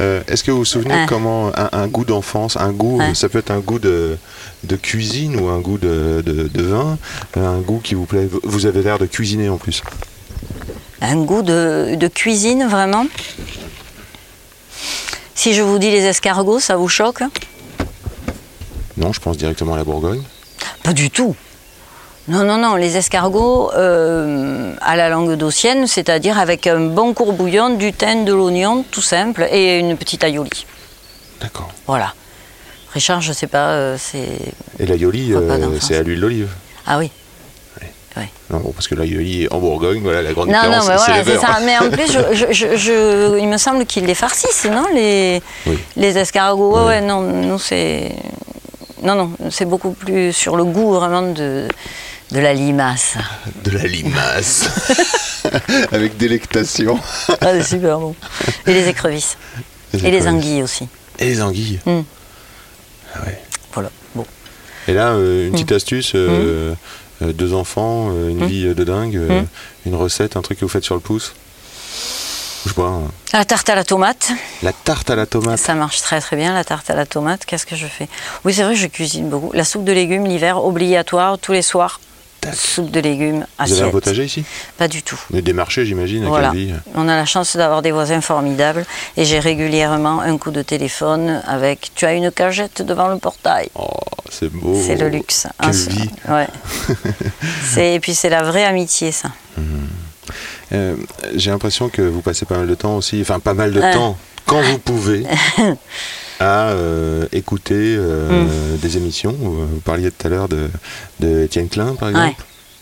[0.00, 1.06] Euh, Est-ce que vous vous souvenez Ah.
[1.08, 3.14] comment un, un goût d'enfance, un goût, Ah.
[3.14, 4.16] ça peut être un goût de,
[4.64, 6.98] de cuisine ou un goût de, de- de vin,
[7.37, 8.28] un goût qui vous plaît?
[8.44, 9.82] Vous avez l'air de cuisiner en plus.
[11.00, 13.06] Un goût de cuisine, vraiment?
[15.38, 17.22] Si je vous dis les escargots, ça vous choque
[18.96, 20.20] Non, je pense directement à la Bourgogne.
[20.83, 21.37] Pas du tout.
[22.27, 27.77] Non, non, non, les escargots euh, à la langue d'Ossienne, c'est-à-dire avec un bon courbouillon,
[27.77, 30.66] du thym, de l'oignon, tout simple, et une petite aioli.
[31.40, 31.70] D'accord.
[31.87, 32.14] Voilà.
[32.92, 34.40] Richard, je sais pas, euh, c'est.
[34.81, 36.48] Et l'aioli, euh, c'est à l'huile d'olive.
[36.85, 37.12] Ah oui.
[38.50, 41.38] Non, bon, parce que l'aioli en Bourgogne, voilà, la grande Non, non, mais voilà, c'est
[41.38, 41.59] ça.
[41.64, 45.42] Mais en plus, je, je- je- je- il me semble qu'ils les farcissent, non les,
[45.66, 45.78] Oui.
[45.96, 46.87] les escargots.
[46.87, 48.12] Ouais, non, nous c'est.
[49.02, 51.68] Non, non, c'est beaucoup plus sur le goût vraiment de,
[52.33, 53.14] de la limace.
[53.64, 54.68] De la limace.
[55.92, 56.98] Avec délectation.
[57.40, 58.14] Ah, c'est super bon.
[58.66, 59.37] Et les écrevisses.
[59.94, 60.88] Et les anguilles aussi.
[61.18, 61.78] Et les anguilles.
[61.87, 62.00] Mm.
[63.14, 63.40] Ah ouais.
[63.72, 63.90] Voilà.
[64.14, 64.26] Bon.
[64.88, 65.76] Et là, euh, une petite Mm.
[65.76, 66.74] astuce, euh,
[67.22, 68.46] euh, deux enfants, euh, une Mm.
[68.46, 69.46] vie de dingue, euh, Mm.
[69.87, 71.35] une recette, un truc que vous faites sur le pouce.
[72.66, 73.02] Je pas, hein.
[73.33, 74.31] La tarte à la tomate,
[74.62, 75.59] la tarte à la tomate.
[75.59, 77.44] ça marche très très bien, la tarte à la tomate.
[77.46, 78.09] Qu'est-ce que je fais?
[78.44, 79.52] Oui, c'est vrai, je cuisine beaucoup.
[79.54, 82.00] La soupe de légumes, l'hiver, obligatoire, tous les soirs.
[82.55, 83.90] Soupe de légumes, Vous avez un assiette.
[83.92, 84.44] potager ici?
[84.79, 85.18] Pas du tout.
[85.31, 86.53] Mais des marchés, j'imagine, Voilà.
[86.94, 91.42] On a la chance d'avoir des voisins formidables et j'ai régulièrement un coup de téléphone
[91.46, 93.68] avec tu as une cagette devant le portail?
[93.74, 93.87] Oh,
[94.31, 94.81] c'est beau.
[94.87, 95.46] C'est le luxe.
[95.61, 96.11] Quelle vie.
[96.29, 96.46] Ouais.
[97.94, 99.29] Et puis c'est la vraie amitié ça.
[100.72, 100.96] Euh,
[101.35, 103.92] J'ai l'impression que vous passez pas mal de temps aussi, enfin pas mal de Ouais.
[103.94, 105.24] temps, quand vous pouvez,
[106.40, 108.77] à euh, écouter euh, Mm.
[108.79, 109.35] des émissions.
[109.38, 110.70] Vous vous parliez tout à l'heure de,
[111.20, 112.27] de Étienne Klein, par exemple.
[112.29, 112.37] Ouais.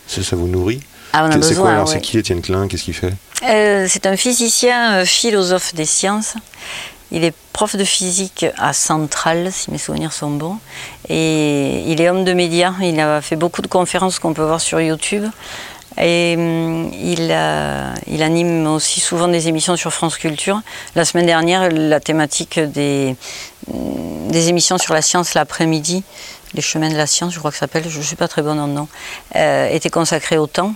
[0.07, 0.79] Ça, ça vous nourrit
[1.13, 1.93] Ah, on a C'est quoi alors ouais.
[1.93, 2.67] C'est qui Étienne Klein?
[2.67, 3.13] Qu'est-ce qu'il fait?
[3.47, 6.35] Euh, c'est un physicien euh, philosophe des sciences.
[7.11, 10.57] Il est prof de physique à Centrale, si mes souvenirs sont bons.
[11.07, 12.73] Et il est homme de médias.
[12.81, 15.23] Il a fait beaucoup de conférences qu'on peut voir sur YouTube.
[15.99, 20.61] Et hum, il, a- il anime aussi souvent des émissions sur France Culture.
[20.95, 23.15] La semaine dernière, la thématique des,
[23.73, 26.03] hum, des émissions sur la science l'après-midi,
[26.53, 28.41] les chemins de la science, je crois que ça s'appelle, je ne suis pas très
[28.41, 28.87] bonne en nom,
[29.35, 30.73] euh, était consacrée au temps.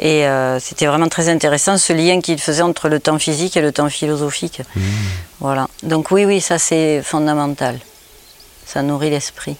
[0.00, 3.60] Et euh, c'était vraiment très intéressant ce lien qu'il faisait entre le temps physique et
[3.60, 4.62] le temps philosophique.
[5.38, 5.68] Voilà.
[5.82, 7.78] Donc oui, oui, ça c'est fondamental.
[8.66, 9.56] Ça nourrit l'esprit.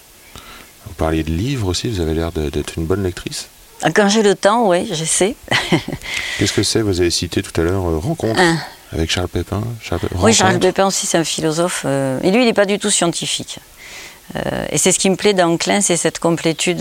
[0.87, 3.49] Vous parliez de livres aussi, vous avez l'air d'être une bonne lectrice.
[3.83, 5.35] Ah, Quand j'ai le temps, oui, j'essaie.
[6.39, 6.83] Qu'est-ce que c'est?
[6.83, 8.55] Vous avez cité tout à l'heure euh, Rencontre Ah.
[8.93, 9.63] avec Charles Pépin.
[9.83, 10.59] Charles Oui, Charles.
[10.59, 11.83] Pépin aussi, c'est un philosophe.
[11.85, 13.59] euh, et lui, il n'est pas du tout scientifique.
[14.37, 16.79] Euh, et c'est ce qui me plaît dans Klein, c'est cette complétude,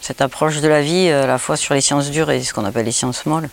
[0.00, 2.64] cette approche de la vie, à la fois sur les sciences dures et ce qu'on
[2.64, 3.50] appelle les sciences molles.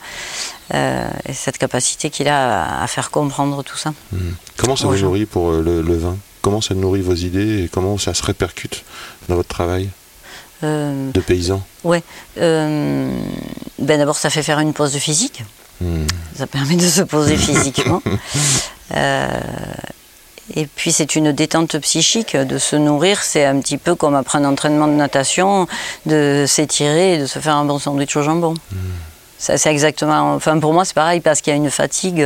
[0.73, 3.89] Et cette capacité qu'il a à, à faire comprendre tout ça.
[4.13, 4.32] Hmm.
[4.58, 6.15] Comment ça vous nourrit pour le, le vin?
[6.41, 8.84] Comment ça nourrit vos idées et comment ça se répercute
[9.27, 9.89] dans votre travail?
[10.63, 12.04] Euh, de paysan ouais.
[12.39, 13.10] Euh,
[13.80, 15.43] ben D'abord, ça fait faire une pause de physique.
[15.82, 16.06] Hmm.
[16.38, 18.02] Ça permet de se poser physiquement.
[18.95, 19.28] Euh,
[20.56, 24.38] et puis c'est une détente psychique, de se nourrir, c'est un petit peu comme après
[24.38, 25.67] un entraînement de natation,
[26.06, 28.54] de s'étirer et de se faire un bon sandwich au jambon.
[29.38, 32.26] Ça, C'est exactement, enfin pour moi c'est pareil parce qu'il y a une fatigue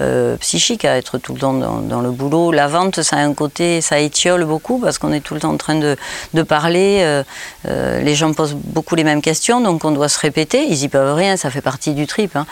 [0.00, 2.52] euh, psychique à être tout le temps dans, dans le boulot.
[2.52, 5.52] La vente, ça a un côté, ça étiole beaucoup parce qu'on est tout le temps
[5.52, 5.96] en train de,
[6.34, 7.00] de parler.
[7.02, 7.22] euh,
[7.68, 10.64] euh, les gens posent beaucoup les mêmes questions, donc on doit se répéter.
[10.68, 12.36] Ils y peuvent rien, ça fait partie du trip.
[12.36, 12.46] hein.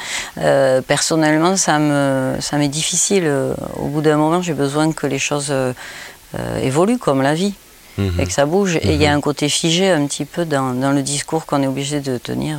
[0.86, 3.30] Personnellement, ça me, ça m'est difficile.
[3.76, 5.52] Au bout d'un moment, j'ai besoin que les choses
[6.62, 7.54] évoluent comme la vie
[7.96, 8.18] Mhm.
[8.18, 8.74] et que ça bouge.
[8.82, 11.62] Et il y a un côté figé un petit peu dans, dans le discours qu'on
[11.62, 12.58] est obligé de tenir.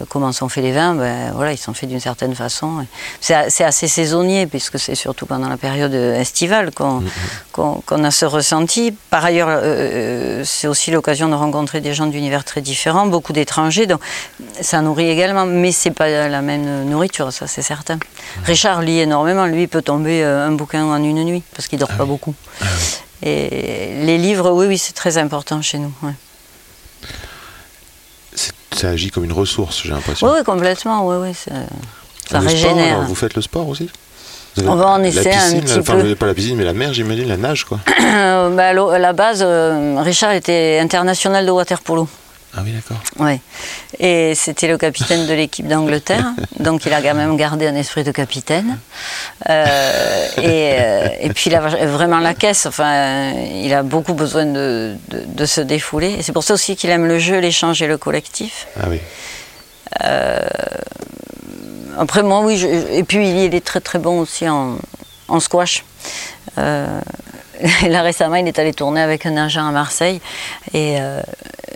[0.00, 2.86] Euh, euh, comment sont faits les vins ben, voilà, Ils sont faits d'une certaine façon.
[3.20, 3.34] C'est
[3.64, 7.02] assez saisonnier, puisque c'est surtout pendant la période estivale qu'on
[7.52, 8.92] qu'on- a ce ressenti.
[9.10, 13.32] Par ailleurs, euh, euh, c'est aussi l'occasion de rencontrer des gens d'univers très différents, beaucoup
[13.32, 14.00] d'étrangers, donc
[14.60, 17.98] ça nourrit également, mais c'est pas la même nourriture, ça c'est certain.
[18.44, 21.78] Richard lit énormément, lui il peut tomber euh, un bouquin en une nuit, parce qu'il
[21.78, 22.34] dort pas beaucoup.
[23.22, 25.92] Et les livres, oui, oui, c'est très important chez nous.
[26.02, 26.12] ouais.
[28.72, 30.26] Ça agit comme une ressource, j'ai l'impression.
[30.28, 31.50] Oui, oui, complètement, oui, oui, ça,
[32.30, 32.96] ça Le sport, régénère.
[32.96, 33.88] alors, vous faites le sport aussi
[34.64, 36.14] On va en essayer un petit enfin, peu.
[36.14, 37.78] Pas la piscine, mais la mer, j'imagine, la nage, quoi.
[38.10, 42.08] Euh, bah, à la base, euh, Richard était international de waterpolo.
[42.56, 42.96] Ah oui, d'accord.
[43.18, 43.40] Ouais.
[44.00, 48.02] Et c'était le capitaine de l'équipe d'Angleterre, donc il a quand même gardé un esprit
[48.02, 48.78] de capitaine.
[49.48, 54.46] Euh, et, euh, et puis il a vraiment la caisse, enfin, il a beaucoup besoin
[54.46, 56.10] de, de- de se défouler.
[56.18, 58.66] Et c'est pour ça aussi qu'il aime le jeu, l'échange et le collectif.
[58.82, 58.98] Ah oui.
[61.98, 64.76] Après, moi, oui, je- et puis il est très très bon aussi en,
[65.28, 65.84] en squash.
[67.88, 70.20] Là récemment, il est allé tourner avec un agent à Marseille
[70.72, 71.20] et euh,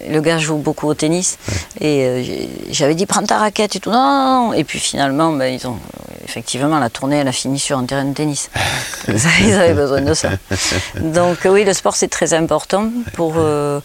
[0.08, 1.38] le gars joue beaucoup au tennis.
[1.80, 2.24] Et euh,
[2.70, 3.90] j'avais dit prends ta raquette et tout.
[3.90, 4.52] Non, non, non.
[4.52, 5.78] Et puis finalement, ben, ils ont
[6.24, 8.50] effectivement la tournée, elle a fini sur un terrain de tennis.
[9.08, 10.30] ils avaient besoin de ça.
[11.00, 13.80] Donc euh, oui, le sport c'est très important pour euh,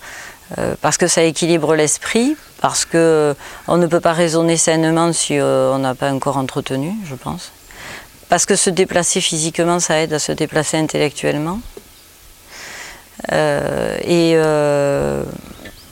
[0.82, 3.36] parce que ça équilibre l'esprit, parce que
[3.68, 7.52] on ne peut pas raisonner sainement si on n'a pas un corps entretenu, je pense.
[8.30, 11.60] Parce que se déplacer physiquement, ça aide à se déplacer intellectuellement.
[13.32, 15.24] Euh, et euh,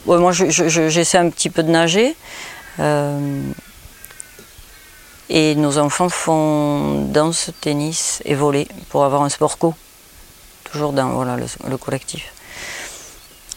[0.06, 2.16] ouais, moi, je- je- je- j'essaie un petit peu de nager.
[2.80, 3.42] Euh,
[5.30, 9.74] et nos enfants font danse, tennis et volley pour avoir un sport co.
[10.72, 12.32] Toujours dans voilà, le, le collectif.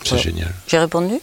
[0.04, 0.18] C'est Ouais.
[0.18, 0.52] génial.
[0.66, 1.14] J'ai répondu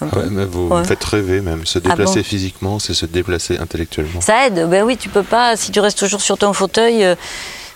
[0.00, 0.80] Ah ouais, mais vous Ouais.
[0.80, 1.64] me faites rêver même.
[1.66, 4.20] Se Ah déplacer bon physiquement, c'est se déplacer intellectuellement.
[4.20, 7.04] Ça aide, ben oui, tu peux pas, si tu restes toujours sur ton fauteuil,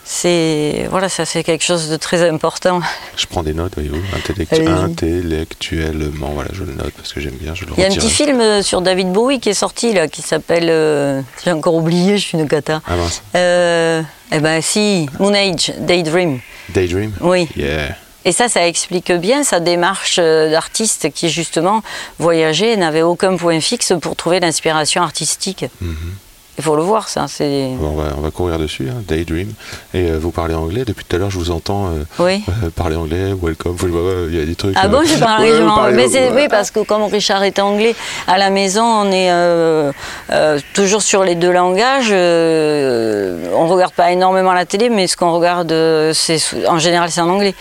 [0.09, 2.81] c'est voilà, ça c'est quelque chose de très important.
[3.16, 6.31] Je prends des notes, voyez-vous, intellectuellement.
[6.33, 8.09] Voilà, je le note parce que j'aime bien, je le Il y a un petit
[8.09, 12.19] film euh, sur David Bowie qui est sorti là, qui s'appelle, euh, j'ai encore oublié,
[12.19, 12.83] je suis une cata.
[12.87, 13.21] Ah mince.
[13.35, 16.38] Euh, eh ben si, Moon Age, Daydream.
[16.69, 17.12] Daydream?
[17.21, 17.49] Oui.
[17.57, 17.97] Yeah.
[18.25, 21.83] Et ça, ça explique bien sa démarche euh, d'artiste qui justement
[22.19, 25.64] voyageait et n'avait aucun point fixe pour trouver l'inspiration artistique.
[25.81, 25.97] Mhm.
[26.59, 27.27] Il faut le voir, ça.
[27.29, 29.53] C'est on, va, on va courir dessus, hein, Daydream.
[29.92, 30.85] Et euh, vous parlez anglais.
[30.87, 32.42] Depuis tout à l'heure, je vous entends euh, oui.
[32.49, 33.77] euh, parler anglais, welcome.
[34.31, 34.75] Il y a des trucs.
[34.81, 37.95] Ah bon, je parle ouais, parlez- Mais c'est- oui, parce que comme Richard est anglais,
[38.27, 39.31] à la maison, on est
[40.73, 42.11] toujours sur les deux langages.
[42.11, 45.73] on regarde pas énormément la télé, mais ce qu'on regarde,
[46.14, 46.38] c'est
[46.69, 47.55] en général, c'est en anglais.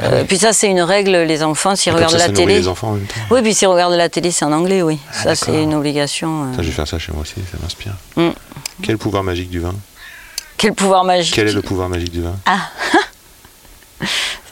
[0.00, 1.16] Euh, Puis ça, c'est une règle.
[1.22, 3.20] Les enfants, s'ils regardent ça, la télé, les enfants en même temps.
[3.30, 4.98] oui, puis s'ils regardent la télé, c'est en anglais, oui.
[5.10, 6.44] Ah, ça, c'est une obligation.
[6.44, 6.56] euh.
[6.56, 7.94] Ça, je vais faire ça chez moi aussi, ça m'inspire.
[8.16, 8.28] Mm.
[8.82, 9.74] Quel pouvoir magique du vin?
[10.56, 12.36] Quel pouvoir magique Quel est le pouvoir magique du vin?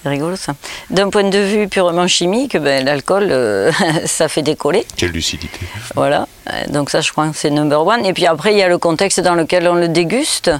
[0.03, 0.55] C'est rigolo ça.
[0.90, 3.72] D'un point de vue purement chimique, ben, l'alcool, euh,
[4.07, 4.87] ça fait décoller.
[4.96, 5.59] Quelle lucidité.
[5.96, 6.29] Voilà.
[6.50, 8.04] Euh, Donc ça, je crois que c'est number one.
[8.06, 10.50] Et puis après, il y a le contexte dans lequel on le déguste.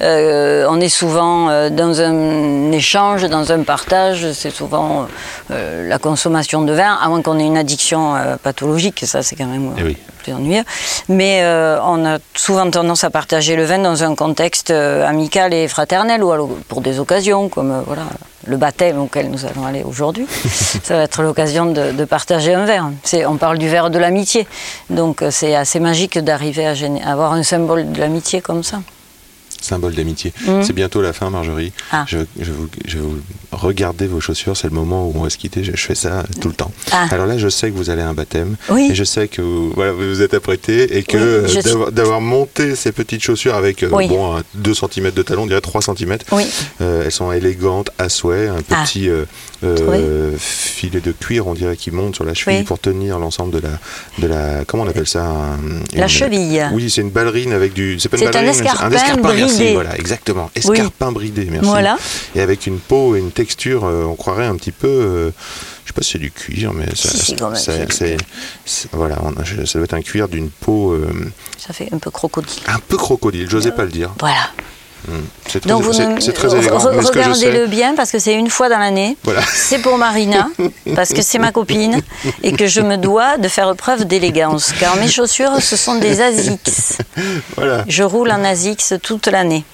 [0.00, 4.32] Euh, on est souvent euh, dans un échange, dans un partage.
[4.32, 5.06] C'est souvent
[5.50, 9.02] euh, la consommation de vin, à moins qu'on ait une addiction euh, pathologique.
[9.06, 9.96] Ça, c'est quand même Eh oui.
[10.22, 10.64] plus ennuyeux.
[11.08, 11.42] Mais
[11.84, 16.30] on a souvent tendance à partager le vin dans un contexte amical et fraternel, ou
[16.32, 18.02] alors pour des occasions comme voilà
[18.46, 20.26] le baptême auquel nous allons aller aujourd'hui.
[20.84, 22.88] Ça va être l'occasion de, de partager un verre.
[23.26, 24.46] On parle du verre de l'amitié,
[24.90, 26.74] donc c'est assez magique d'arriver à
[27.10, 28.82] avoir un symbole de l'amitié comme ça.
[29.60, 30.32] Symbole d'amitié.
[30.46, 30.62] Mhm.
[30.62, 31.72] C'est bientôt la fin, Marjorie.
[31.90, 32.04] Ah.
[32.06, 33.18] Je, je vous, je vous
[33.52, 34.56] regarder vos chaussures.
[34.56, 35.64] C'est le moment où on va se quitter.
[35.64, 36.70] Je, je fais ça tout le temps.
[36.92, 37.06] Ah.
[37.10, 38.56] Alors là, je sais que vous allez à un baptême.
[38.70, 38.88] Oui.
[38.90, 42.20] Et je sais que vous, voilà, vous vous êtes apprêté et que Oui, euh, d'avoir-
[42.20, 44.08] monté ces petites chaussures avec euh, Oui.
[44.08, 46.18] bon, un 2 cm de talon, on dirait 3 cm.
[46.32, 46.44] Oui.
[46.80, 48.82] Euh, elles sont élégantes, à souhait, un Ah.
[48.84, 49.24] petit euh,
[50.38, 53.70] filet de cuir, on dirait, qui monte sur la cheville pour tenir l'ensemble de la,
[54.18, 55.58] de la, comment on appelle ça un-
[55.94, 56.68] La une- cheville.
[56.72, 58.88] Oui, c'est une ballerine avec du, c'est pas une C'est un ballerine, escarpin
[59.34, 59.72] merci, bridé.
[59.74, 61.68] voilà, exactement, escarpin bridé, merci.
[61.68, 61.96] Voilà.
[62.34, 65.30] Et avec une peau et une texture, euh, on croirait un petit peu, euh,
[65.84, 67.36] je sais pas si c'est du cuir, mais ça, Si,
[68.66, 71.08] c'est voilà, on a- je- ça doit être un cuir d'une peau euh,
[71.56, 72.62] Ça fait un peu crocodile.
[72.66, 74.10] un peu crocodile, j'osais pas le dire.
[74.18, 74.50] Voilà.
[75.06, 75.20] Hmm.
[75.48, 76.76] C'est très, Donc vous c'est- très élégant.
[76.78, 79.16] re- regardez-le bien parce que c'est une fois dans l'année.
[79.24, 79.40] Voilà.
[79.42, 80.48] C'est pour Marina
[80.94, 82.00] parce que c'est ma copine
[82.42, 86.20] et que je me dois de faire preuve d'élégance car mes chaussures ce sont des
[86.20, 86.70] Asics.
[87.56, 87.84] voilà.
[87.88, 89.64] Je roule en Asics toute l'année.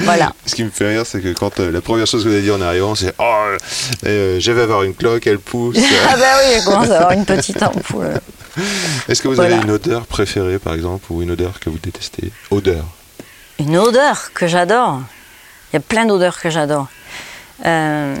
[0.00, 0.32] Voilà.
[0.46, 2.42] Ce qui me fait rire, c'est que quand euh, la première chose que vous avez
[2.42, 3.34] dit en arrivant, c'est Oh,
[4.06, 5.76] euh, je vais avoir une cloque, elle pousse.
[6.08, 8.20] Ah bah oui, je commence à avoir une petite ampoule.
[9.08, 9.56] Est-ce que vous Voilà.
[9.56, 12.32] avez une odeur préférée, par exemple, ou une odeur que vous détestez?
[12.50, 12.84] Odeur.
[13.60, 15.00] Une odeur que j'adore.
[15.70, 16.86] Il y a plein d'odeurs que j'adore.
[17.66, 18.16] Euh,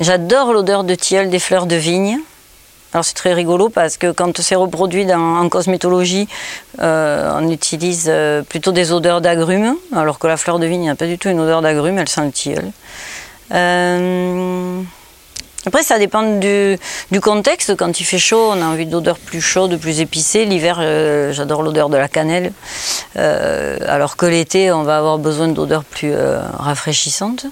[0.00, 2.18] j'adore l'odeur de tilleul des fleurs de vigne.
[2.94, 6.28] Alors c'est très rigolo parce que quand c'est reproduit en cosmétologie,
[6.80, 10.94] euh, on utilise euh, plutôt des odeurs d'agrumes, alors que la fleur de vigne n'a
[10.94, 12.72] pas du tout une odeur d'agrumes, elle sent le tilleul.
[15.66, 16.78] Après, ça dépend du,
[17.10, 17.76] du contexte.
[17.76, 20.44] Quand il fait chaud, on a envie d'odeurs plus chaudes, plus épicées.
[20.44, 22.52] L'hiver, euh, j'adore l'odeur de la cannelle.
[23.16, 27.46] Euh, alors que l'été, on va avoir besoin d'odeurs plus euh, rafraîchissantes.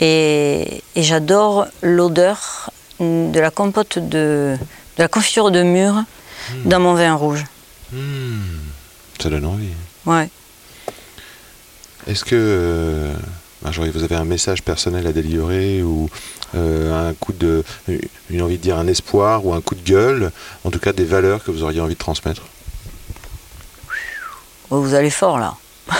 [0.00, 2.70] Et, et j'adore l'odeur
[3.00, 4.56] de la compote de,
[4.96, 6.04] de la confiture de mûre
[6.64, 7.44] dans mon vin rouge.
[7.92, 8.38] Hmm,
[9.20, 9.68] ça donne envie.
[10.06, 10.28] Ouais.
[12.06, 13.10] Est-ce que,
[13.62, 16.10] Marjorie, vous avez un message personnel à délivrer ou
[16.54, 17.64] un coup de,
[18.30, 20.30] une envie de dire un espoir ou un coup de gueule,
[20.64, 22.42] en tout cas des valeurs que vous auriez envie de transmettre
[24.70, 25.54] Oh, vous allez fort là.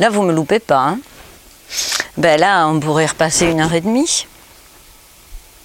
[0.00, 0.80] là, vous me loupez pas.
[0.80, 0.98] hein.
[2.16, 4.26] Ben là, on pourrait repasser une heure et demie.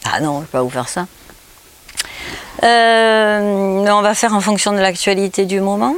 [0.06, 1.08] Ah non, je vais pas vous faire ça.
[2.64, 3.40] Euh,
[3.90, 5.96] on va faire en fonction de l'actualité du moment.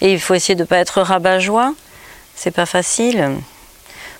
[0.00, 1.74] Et il faut essayer de ne pas être rabat-joie.
[2.34, 3.36] C'est pas facile.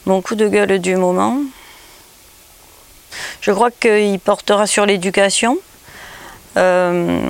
[0.07, 1.41] Mon coup de gueule du moment,
[3.41, 5.59] je crois qu'il portera sur l'éducation.
[6.57, 7.21] Euh,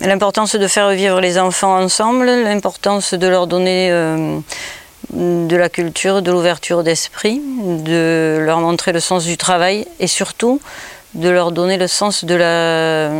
[0.00, 4.38] l'importance de faire vivre les enfants ensemble, l'importance de leur donner euh,
[5.14, 10.60] de la culture, de l'ouverture d'esprit, de leur montrer le sens du travail et surtout
[11.14, 13.10] de leur donner le sens de la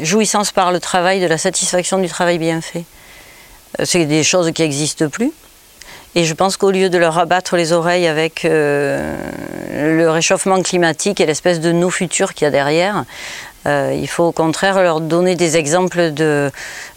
[0.00, 2.84] jouissance par le travail, de la satisfaction du travail bien fait.
[3.80, 5.30] Euh, C'est des choses qui n'existent plus.
[6.16, 9.16] Et je pense qu'au lieu de leur abattre les oreilles avec euh,
[9.72, 13.04] le réchauffement climatique et l'espèce de nous futur qu'il y a derrière,
[13.66, 16.52] euh, il faut au contraire leur donner des exemples de,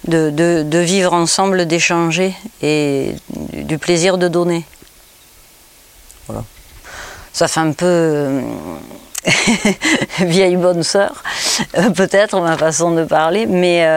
[0.07, 4.65] de, vivre ensemble, d'échanger et du plaisir de donner.
[6.27, 6.43] Voilà.
[7.33, 8.41] Ça fait un peu euh,
[10.19, 11.23] vieille bonne sœur,
[11.95, 13.87] peut-être ma façon de parler, mais,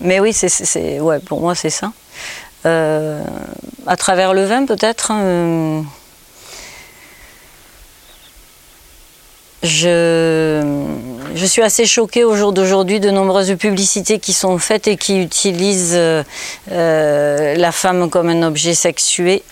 [0.00, 1.92] mais oui, c'est- ouais, pour moi c'est ça.
[2.66, 3.22] Euh,
[3.86, 5.12] à travers le vin peut-être.
[5.14, 5.80] euh,
[9.62, 10.60] je,
[11.34, 15.20] je suis assez choquée au jour d'aujourd'hui de nombreuses publicités qui sont faites et qui
[15.20, 16.24] utilisent euh,
[16.68, 19.42] la femme comme un objet sexué.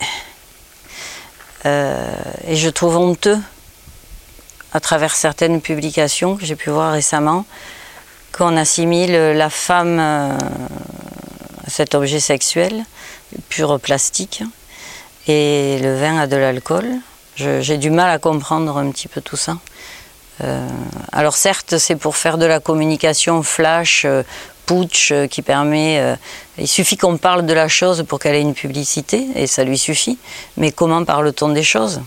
[1.65, 3.39] Et je trouve honteux,
[4.73, 7.45] à travers certaines publications que j'ai pu voir récemment,
[8.31, 10.39] qu'on assimile la femme à
[11.67, 12.85] cet objet sexuel,
[13.49, 14.43] pur plastique,
[15.27, 16.87] et le vin a de l'alcool.
[17.37, 19.59] J'ai du mal à comprendre un petit peu tout ça.
[20.43, 20.67] Euh,
[21.13, 24.23] alors certes, c'est pour faire de la communication flash, euh,
[24.67, 26.17] putsch euh, qui permet.
[26.59, 29.79] il suffit qu'on parle de la chose pour qu'elle ait une publicité, et ça lui
[29.79, 30.19] suffit.
[30.57, 32.01] Mais comment parle-t-on des choses?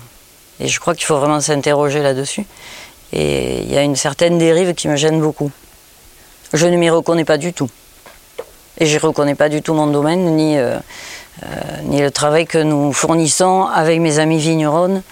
[0.60, 2.46] Et je crois qu'il faut vraiment s'interroger là-dessus.
[3.14, 5.52] Et il y a une certaine dérive qui me gêne beaucoup.
[6.54, 7.70] Je ne m'y reconnais pas du tout.
[8.80, 10.78] Et je ne reconnais pas du tout mon domaine, ni, euh,
[11.44, 11.48] euh,
[11.84, 15.04] ni le travail que nous fournissons avec mes amis vigneronnes,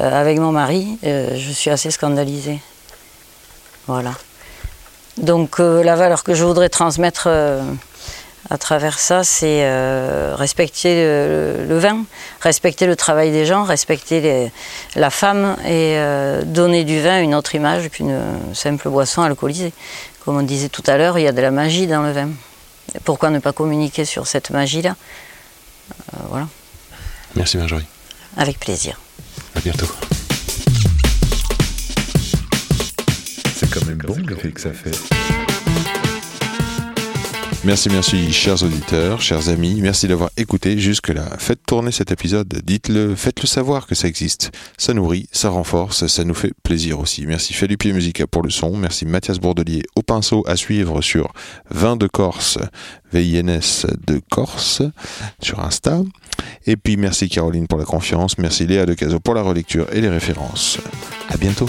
[0.00, 0.98] euh, avec mon mari.
[1.02, 2.60] Je suis assez scandalisée.
[3.86, 4.12] Voilà.
[5.16, 7.28] Donc la valeur que je voudrais transmettre
[8.50, 9.64] à travers ça, c'est
[10.34, 12.04] respecter le, vin,
[12.40, 14.50] respecter le travail des gens, respecter
[14.94, 15.98] la femme et
[16.44, 18.20] donner du vin une autre image qu'une
[18.52, 19.72] simple boisson alcoolisée.
[20.24, 22.28] Comme on disait tout à l'heure, il y a de la magie dans le vin.
[23.04, 24.96] Pourquoi ne pas communiquer sur cette magie-là
[26.14, 26.48] Euh, Voilà,
[27.34, 27.86] Merci Marjorie.
[28.36, 28.98] avec plaisir.
[29.54, 29.88] À bientôt.
[33.56, 34.92] C'est quand même bon l'effet que ça fait.
[37.66, 39.80] Merci, merci, chers auditeurs, chers amis.
[39.82, 41.36] Merci d'avoir écouté jusque-là.
[41.40, 42.46] Faites tourner cet épisode.
[42.64, 44.52] Dites-le, faites-le savoir que ça existe.
[44.78, 47.26] Ça nourrit, ça renforce, ça nous fait plaisir aussi.
[47.26, 48.76] Merci Felipe Musica pour le son.
[48.76, 51.32] Merci Mathias Bourdelier au pinceau à suivre sur
[51.68, 52.58] Vin de Corse,
[53.12, 54.82] VINS de Corse,
[55.42, 56.02] sur Insta.
[56.66, 58.38] Et puis merci Caroline pour la confiance.
[58.38, 60.78] Merci Léa de Caso pour la relecture et les références.
[61.30, 61.68] À bientôt.